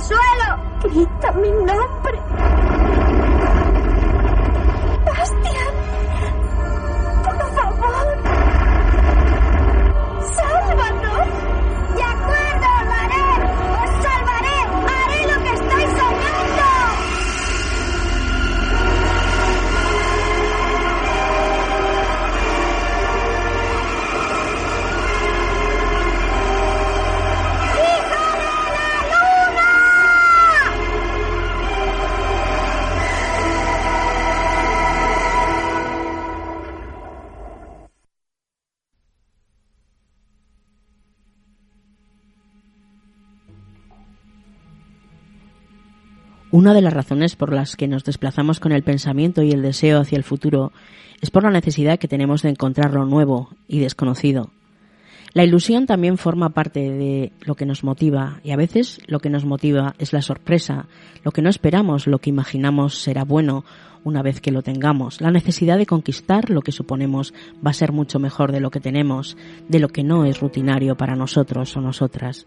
Suelo. 0.00 0.56
Grita 0.82 1.32
mi 1.32 1.50
nombre. 1.50 2.49
Una 46.60 46.74
de 46.74 46.82
las 46.82 46.92
razones 46.92 47.36
por 47.36 47.54
las 47.54 47.74
que 47.74 47.88
nos 47.88 48.04
desplazamos 48.04 48.60
con 48.60 48.72
el 48.72 48.82
pensamiento 48.82 49.42
y 49.42 49.50
el 49.50 49.62
deseo 49.62 49.98
hacia 49.98 50.18
el 50.18 50.24
futuro 50.24 50.72
es 51.22 51.30
por 51.30 51.42
la 51.42 51.50
necesidad 51.50 51.98
que 51.98 52.06
tenemos 52.06 52.42
de 52.42 52.50
encontrar 52.50 52.92
lo 52.92 53.06
nuevo 53.06 53.48
y 53.66 53.78
desconocido. 53.78 54.50
La 55.32 55.42
ilusión 55.42 55.86
también 55.86 56.18
forma 56.18 56.50
parte 56.50 56.80
de 56.80 57.32
lo 57.46 57.54
que 57.54 57.64
nos 57.64 57.82
motiva 57.82 58.40
y 58.44 58.50
a 58.50 58.58
veces 58.58 59.00
lo 59.06 59.20
que 59.20 59.30
nos 59.30 59.46
motiva 59.46 59.94
es 59.98 60.12
la 60.12 60.20
sorpresa, 60.20 60.84
lo 61.24 61.30
que 61.30 61.40
no 61.40 61.48
esperamos, 61.48 62.06
lo 62.06 62.18
que 62.18 62.28
imaginamos 62.28 63.00
será 63.00 63.24
bueno 63.24 63.64
una 64.04 64.20
vez 64.20 64.42
que 64.42 64.52
lo 64.52 64.60
tengamos, 64.60 65.22
la 65.22 65.30
necesidad 65.30 65.78
de 65.78 65.86
conquistar 65.86 66.50
lo 66.50 66.60
que 66.60 66.72
suponemos 66.72 67.32
va 67.66 67.70
a 67.70 67.72
ser 67.72 67.92
mucho 67.92 68.18
mejor 68.18 68.52
de 68.52 68.60
lo 68.60 68.70
que 68.70 68.80
tenemos, 68.80 69.38
de 69.66 69.78
lo 69.78 69.88
que 69.88 70.04
no 70.04 70.26
es 70.26 70.40
rutinario 70.40 70.94
para 70.94 71.16
nosotros 71.16 71.74
o 71.78 71.80
nosotras. 71.80 72.46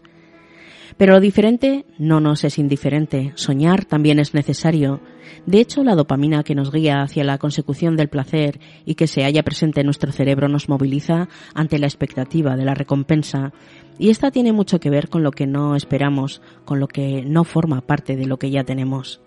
Pero 0.96 1.14
lo 1.14 1.20
diferente 1.20 1.84
no 1.98 2.20
nos 2.20 2.44
es 2.44 2.58
indiferente. 2.58 3.32
Soñar 3.34 3.84
también 3.84 4.20
es 4.20 4.32
necesario. 4.32 5.00
De 5.44 5.58
hecho, 5.58 5.82
la 5.82 5.96
dopamina 5.96 6.44
que 6.44 6.54
nos 6.54 6.70
guía 6.70 7.02
hacia 7.02 7.24
la 7.24 7.38
consecución 7.38 7.96
del 7.96 8.08
placer 8.08 8.60
y 8.84 8.94
que 8.94 9.08
se 9.08 9.24
halla 9.24 9.42
presente 9.42 9.80
en 9.80 9.86
nuestro 9.86 10.12
cerebro 10.12 10.48
nos 10.48 10.68
moviliza 10.68 11.28
ante 11.52 11.78
la 11.78 11.86
expectativa 11.86 12.56
de 12.56 12.64
la 12.64 12.74
recompensa. 12.74 13.52
Y 13.98 14.10
esta 14.10 14.30
tiene 14.30 14.52
mucho 14.52 14.78
que 14.78 14.90
ver 14.90 15.08
con 15.08 15.24
lo 15.24 15.32
que 15.32 15.46
no 15.48 15.74
esperamos, 15.74 16.42
con 16.64 16.78
lo 16.78 16.86
que 16.86 17.24
no 17.24 17.42
forma 17.42 17.80
parte 17.80 18.16
de 18.16 18.26
lo 18.26 18.38
que 18.38 18.50
ya 18.50 18.62
tenemos. 18.62 19.20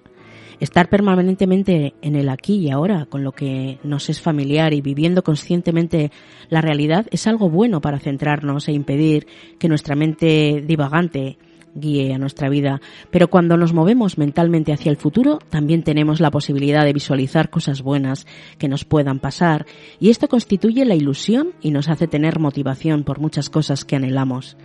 Estar 0.60 0.90
permanentemente 0.90 1.94
en 2.02 2.16
el 2.16 2.30
aquí 2.30 2.56
y 2.56 2.72
ahora, 2.72 3.06
con 3.06 3.24
lo 3.24 3.32
que 3.32 3.78
nos 3.84 4.10
es 4.10 4.22
familiar 4.22 4.74
y 4.74 4.82
viviendo 4.82 5.22
conscientemente 5.22 6.12
la 6.50 6.62
realidad, 6.62 7.06
es 7.12 7.28
algo 7.28 7.50
bueno 7.50 7.80
para 7.80 8.00
centrarnos 8.00 8.68
e 8.68 8.72
impedir 8.72 9.28
que 9.60 9.70
nuestra 9.70 9.96
mente 9.96 10.64
divagante 10.66 11.38
guíe 11.76 12.14
a 12.14 12.18
nuestra 12.18 12.50
vida. 12.50 12.82
Pero 13.12 13.30
cuando 13.30 13.58
nos 13.58 13.74
movemos 13.74 14.18
mentalmente 14.18 14.74
hacia 14.74 14.90
el 14.90 14.98
futuro, 14.98 15.40
también 15.50 15.84
tenemos 15.84 16.20
la 16.20 16.32
posibilidad 16.32 16.86
de 16.86 16.94
visualizar 16.94 17.50
cosas 17.50 17.82
buenas 17.82 18.26
que 18.58 18.68
nos 18.68 18.86
puedan 18.86 19.20
pasar, 19.20 19.66
y 20.00 20.10
esto 20.10 20.28
constituye 20.28 20.86
la 20.86 20.96
ilusión 20.96 21.50
y 21.62 21.72
nos 21.72 21.90
hace 21.90 22.08
tener 22.08 22.40
motivación 22.40 23.04
por 23.04 23.20
muchas 23.20 23.50
cosas 23.50 23.86
que 23.86 23.96
anhelamos. 23.96 24.58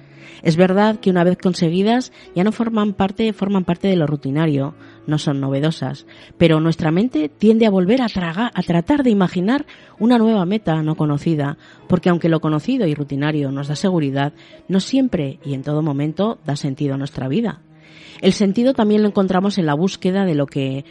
Es 0.43 0.57
verdad 0.57 0.99
que 1.01 1.11
una 1.11 1.25
vez 1.25 1.39
conseguidas 1.39 2.13
ya 2.35 2.45
no 2.45 2.53
forman 2.53 2.93
parte, 2.93 3.33
forman 3.33 3.65
parte 3.65 3.89
de 3.89 3.97
lo 3.97 4.07
rutinario, 4.07 4.75
no 5.07 5.19
son 5.19 5.41
novedosas, 5.41 6.07
pero 6.39 6.61
nuestra 6.61 6.91
mente 6.91 7.29
tiende 7.29 7.67
a 7.67 7.71
volver 7.71 8.03
a, 8.03 8.09
tragar, 8.09 8.51
a 8.55 8.63
tratar 8.63 9.03
de 9.03 9.11
imaginar 9.11 9.67
una 9.99 10.19
nueva 10.19 10.45
meta 10.45 10.83
no 10.83 10.97
conocida, 10.97 11.59
porque 11.89 12.09
aunque 12.09 12.29
lo 12.29 12.41
conocido 12.41 12.87
y 12.87 12.95
rutinario 12.95 13.51
nos 13.51 13.69
da 13.69 13.77
seguridad, 13.77 14.33
no 14.69 14.81
siempre 14.81 15.39
y 15.45 15.55
en 15.55 15.63
todo 15.63 15.83
momento 15.83 16.39
da 16.45 16.57
sentido 16.57 16.95
a 16.95 16.99
nuestra 16.99 17.29
vida. 17.29 17.61
El 18.21 18.33
sentido 18.33 18.75
también 18.75 19.03
lo 19.03 19.09
encontramos 19.09 19.59
en 19.59 19.67
la 19.67 19.75
búsqueda 19.75 20.25
de 20.25 20.35
lo 20.35 20.47
que 20.47 20.85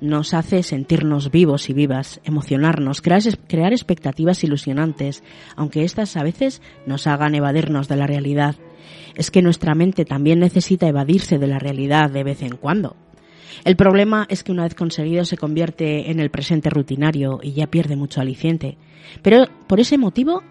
nos 0.00 0.34
hace 0.34 0.62
sentirnos 0.62 1.30
vivos 1.30 1.70
y 1.70 1.72
vivas, 1.72 2.20
emocionarnos, 2.24 3.00
crear, 3.00 3.22
crear 3.48 3.72
expectativas 3.72 4.44
ilusionantes, 4.44 5.22
aunque 5.56 5.84
éstas 5.84 6.16
a 6.16 6.22
veces 6.22 6.60
nos 6.86 7.06
hagan 7.06 7.34
evadirnos 7.34 7.88
de 7.88 7.96
la 7.96 8.06
realidad. 8.06 8.56
Es 9.14 9.30
que 9.30 9.42
nuestra 9.42 9.74
mente 9.74 10.04
también 10.04 10.40
necesita 10.40 10.88
evadirse 10.88 11.38
de 11.38 11.46
la 11.46 11.58
realidad 11.58 12.10
de 12.10 12.24
vez 12.24 12.42
en 12.42 12.56
cuando. 12.56 12.96
El 13.64 13.76
problema 13.76 14.26
es 14.28 14.42
que 14.42 14.52
una 14.52 14.64
vez 14.64 14.74
conseguido 14.74 15.24
se 15.24 15.36
convierte 15.36 16.10
en 16.10 16.20
el 16.20 16.30
presente 16.30 16.70
rutinario 16.70 17.38
y 17.42 17.52
ya 17.52 17.66
pierde 17.66 17.96
mucho 17.96 18.20
aliciente. 18.20 18.76
Pero 19.22 19.46
por 19.66 19.80
ese 19.80 19.96
motivo, 19.96 20.42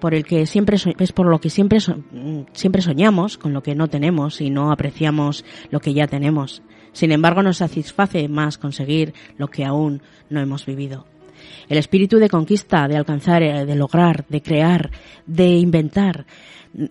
por 0.00 0.14
el 0.14 0.24
que 0.24 0.46
siempre 0.46 0.76
es 0.98 1.12
por 1.12 1.26
lo 1.26 1.40
que 1.40 1.50
siempre 1.50 1.78
mm, 1.78 2.46
siempre 2.52 2.82
soñamos 2.82 3.38
con 3.38 3.52
lo 3.52 3.62
que 3.62 3.74
no 3.74 3.88
tenemos 3.88 4.40
y 4.40 4.50
no 4.50 4.72
apreciamos 4.72 5.44
lo 5.70 5.80
que 5.80 5.94
ya 5.94 6.06
tenemos. 6.06 6.62
Sin 6.92 7.12
embargo, 7.12 7.42
nos 7.42 7.58
satisface 7.58 8.28
más 8.28 8.58
conseguir 8.58 9.14
lo 9.38 9.48
que 9.48 9.64
aún 9.64 10.02
no 10.28 10.40
hemos 10.40 10.66
vivido. 10.66 11.06
El 11.68 11.78
espíritu 11.78 12.18
de 12.18 12.28
conquista, 12.28 12.86
de 12.88 12.96
alcanzar, 12.96 13.42
eh, 13.42 13.64
de 13.64 13.74
lograr, 13.74 14.26
de 14.28 14.42
crear, 14.42 14.90
de 15.26 15.48
inventar, 15.56 16.26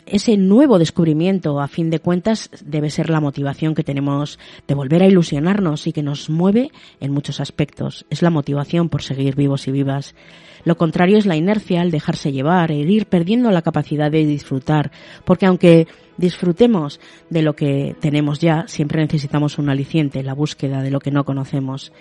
ese 0.06 0.38
nuevo 0.38 0.80
descubrimiento, 0.80 1.60
a 1.60 1.68
fin 1.68 1.90
de 1.90 2.00
cuentas, 2.00 2.50
debe 2.64 2.90
ser 2.90 3.10
la 3.10 3.20
motivación 3.20 3.74
que 3.74 3.84
tenemos 3.84 4.40
de 4.68 4.76
volver 4.76 5.02
a 5.04 5.08
ilusionarnos 5.08 5.88
y 5.88 5.94
que 5.94 6.04
nos 6.04 6.30
mueve 6.30 6.72
en 7.00 7.12
muchos 7.12 7.40
aspectos. 7.40 8.06
Es 8.10 8.22
la 8.22 8.30
motivación 8.30 8.90
por 8.90 9.02
seguir 9.02 9.36
vivos 9.36 9.68
y 9.68 9.72
vivas. 9.72 10.16
Lo 10.64 10.78
contrario 10.78 11.18
es 11.18 11.26
la 11.26 11.36
inercia, 11.36 11.82
el 11.82 11.90
dejarse 11.90 12.32
llevar, 12.32 12.72
el 12.72 12.90
ir 12.90 13.08
perdiendo 13.08 13.50
la 13.50 13.64
capacidad 13.64 14.12
de 14.12 14.26
disfrutar, 14.26 14.92
porque 15.26 15.48
aunque 15.48 15.88
disfrutemos 16.18 17.00
de 17.32 17.42
lo 17.42 17.56
que 17.56 17.96
tenemos 18.00 18.40
ya, 18.40 18.66
siempre 18.68 19.02
necesitamos 19.02 19.58
un 19.58 19.70
aliciente, 19.70 20.22
la 20.22 20.36
búsqueda 20.36 20.84
de 20.84 20.92
lo 20.92 21.00
que 21.00 21.10
no 21.10 21.26
conocemos. 21.26 21.92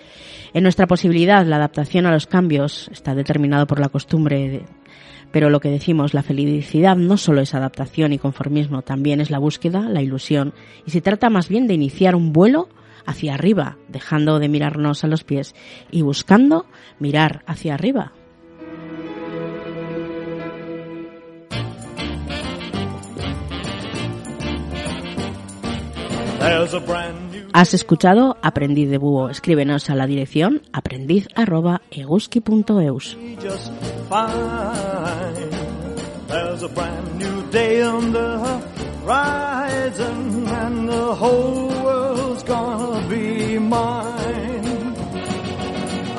En 0.53 0.61
nuestra 0.61 0.85
posibilidad, 0.85 1.43
la 1.45 1.55
adaptación 1.55 2.05
a 2.05 2.11
los 2.11 2.27
cambios 2.27 2.87
está 2.91 3.15
determinado 3.15 3.65
por 3.65 3.79
la 3.79 3.89
costumbre 3.89 4.63
pero 5.31 5.49
lo 5.49 5.59
que 5.59 5.69
decimos, 5.69 6.13
la 6.13 6.23
felicidad 6.23 6.95
no 6.95 7.17
solo 7.17 7.41
es 7.41 7.53
adaptación 7.53 8.13
y 8.13 8.17
conformismo, 8.17 8.81
también 8.81 9.21
es 9.21 9.29
la 9.29 9.39
búsqueda, 9.39 9.89
la 9.89 10.01
ilusión, 10.01 10.53
y 10.85 10.91
se 10.91 11.01
trata 11.01 11.29
más 11.29 11.49
bien 11.49 11.67
de 11.67 11.73
iniciar 11.73 12.15
un 12.15 12.33
vuelo 12.33 12.69
hacia 13.05 13.33
arriba, 13.33 13.77
dejando 13.87 14.39
de 14.39 14.49
mirarnos 14.49 15.03
a 15.03 15.07
los 15.07 15.23
pies 15.23 15.55
y 15.89 16.01
buscando 16.01 16.65
mirar 16.99 17.43
hacia 17.47 17.73
arriba. 17.73 18.11
Has 27.53 27.73
escuchado 27.73 28.37
Aprendiz 28.41 28.89
de 28.89 28.97
Búho. 28.97 29.27
Escríbenos 29.29 29.89
a 29.89 29.95
la 29.95 30.07
dirección 30.07 30.61
aprendiz@eguski.eus. 30.71 33.17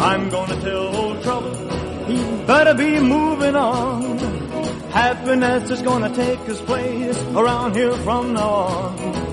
I'm 0.04 0.28
gonna 0.30 0.56
tell 0.56 0.88
old 0.96 1.22
trouble, 1.22 1.54
he 2.08 2.18
better 2.44 2.74
be 2.74 3.00
moving 3.00 3.54
on. 3.54 4.18
Happiness 4.90 5.70
is 5.70 5.80
gonna 5.82 6.10
take 6.10 6.40
his 6.44 6.60
place 6.62 7.16
around 7.36 7.76
here 7.76 7.94
from 8.04 8.32
now 8.34 8.66
on. 8.66 9.31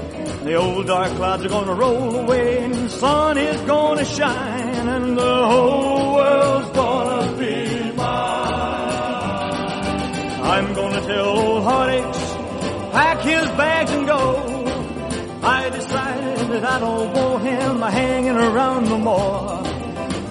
The 0.50 0.56
old 0.56 0.88
dark 0.88 1.12
clouds 1.12 1.46
are 1.46 1.50
gonna 1.50 1.76
roll 1.76 2.16
away 2.16 2.64
and 2.64 2.74
the 2.74 2.90
sun 2.90 3.38
is 3.38 3.62
gonna 3.68 4.04
shine 4.04 4.88
and 4.88 5.16
the 5.16 5.48
whole 5.48 6.16
world's 6.16 6.70
gonna 6.72 7.38
be 7.38 7.92
mine. 7.92 9.22
I'm 10.42 10.74
gonna 10.74 11.02
tell 11.02 11.26
old 11.38 11.64
heartaches, 11.64 12.34
pack 12.92 13.20
his 13.22 13.48
bags 13.62 13.92
and 13.92 14.08
go. 14.08 14.22
I 15.44 15.70
decided 15.70 16.48
that 16.54 16.64
I 16.66 16.80
don't 16.80 17.14
want 17.14 17.44
him 17.44 17.82
hanging 17.84 18.36
around 18.36 18.86
no 18.86 18.98
more. 18.98 19.62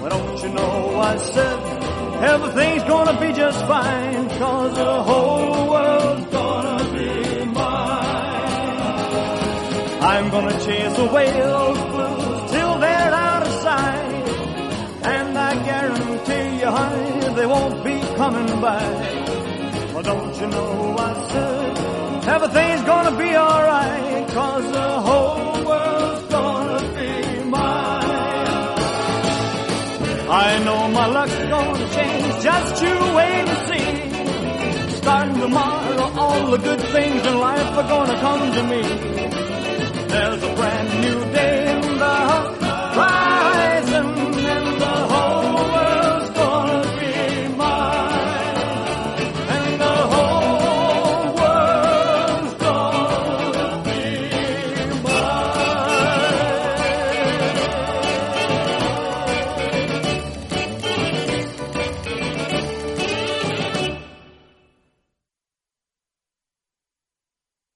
Well, 0.00 0.10
don't 0.10 0.42
you 0.42 0.48
know 0.48 0.98
I 0.98 1.16
said 1.16 1.58
everything's 2.24 2.82
gonna 2.82 3.20
be 3.20 3.32
just 3.34 3.64
fine, 3.66 4.28
cause 4.30 4.74
the 4.74 5.02
whole 5.04 5.70
world's 5.70 6.07
I'm 10.28 10.34
gonna 10.44 10.60
chase 10.62 10.98
away 10.98 11.30
those 11.40 11.78
blues 11.78 12.50
till 12.50 12.78
they're 12.80 13.14
out 13.14 13.42
of 13.46 13.52
sight. 13.64 14.28
And 15.14 15.38
I 15.38 15.54
guarantee 15.64 16.60
you, 16.60 16.66
honey, 16.66 17.34
they 17.34 17.46
won't 17.46 17.82
be 17.82 17.98
coming 18.14 18.60
back. 18.60 19.94
Well, 19.94 20.02
don't 20.02 20.38
you 20.38 20.46
know 20.48 20.96
I 20.98 21.28
said 21.32 22.28
everything's 22.28 22.82
gonna 22.82 23.16
be 23.16 23.30
alright, 23.34 24.28
cause 24.28 24.70
the 24.70 24.90
whole 25.08 25.64
world's 25.64 26.24
gonna 26.30 26.80
be 26.98 27.44
mine. 27.44 28.04
I 30.28 30.62
know 30.62 30.88
my 30.88 31.06
luck's 31.06 31.38
gonna 31.38 31.88
change, 31.96 32.42
just 32.44 32.82
you 32.82 32.96
wait 33.16 33.44
and 33.54 33.60
see. 33.70 34.96
Starting 34.98 35.40
tomorrow, 35.40 36.12
all 36.20 36.50
the 36.50 36.58
good 36.58 36.80
things 36.80 37.26
in 37.26 37.38
life 37.38 37.78
are 37.78 37.88
gonna 37.88 38.20
come 38.20 38.52
to 38.52 38.62
me. 38.64 39.37
There's 40.08 40.42
a 40.42 40.54
brand 40.54 41.00
new 41.02 41.20
day 41.32 41.72
in 41.74 41.98
the 41.98 42.14
house. 42.30 42.57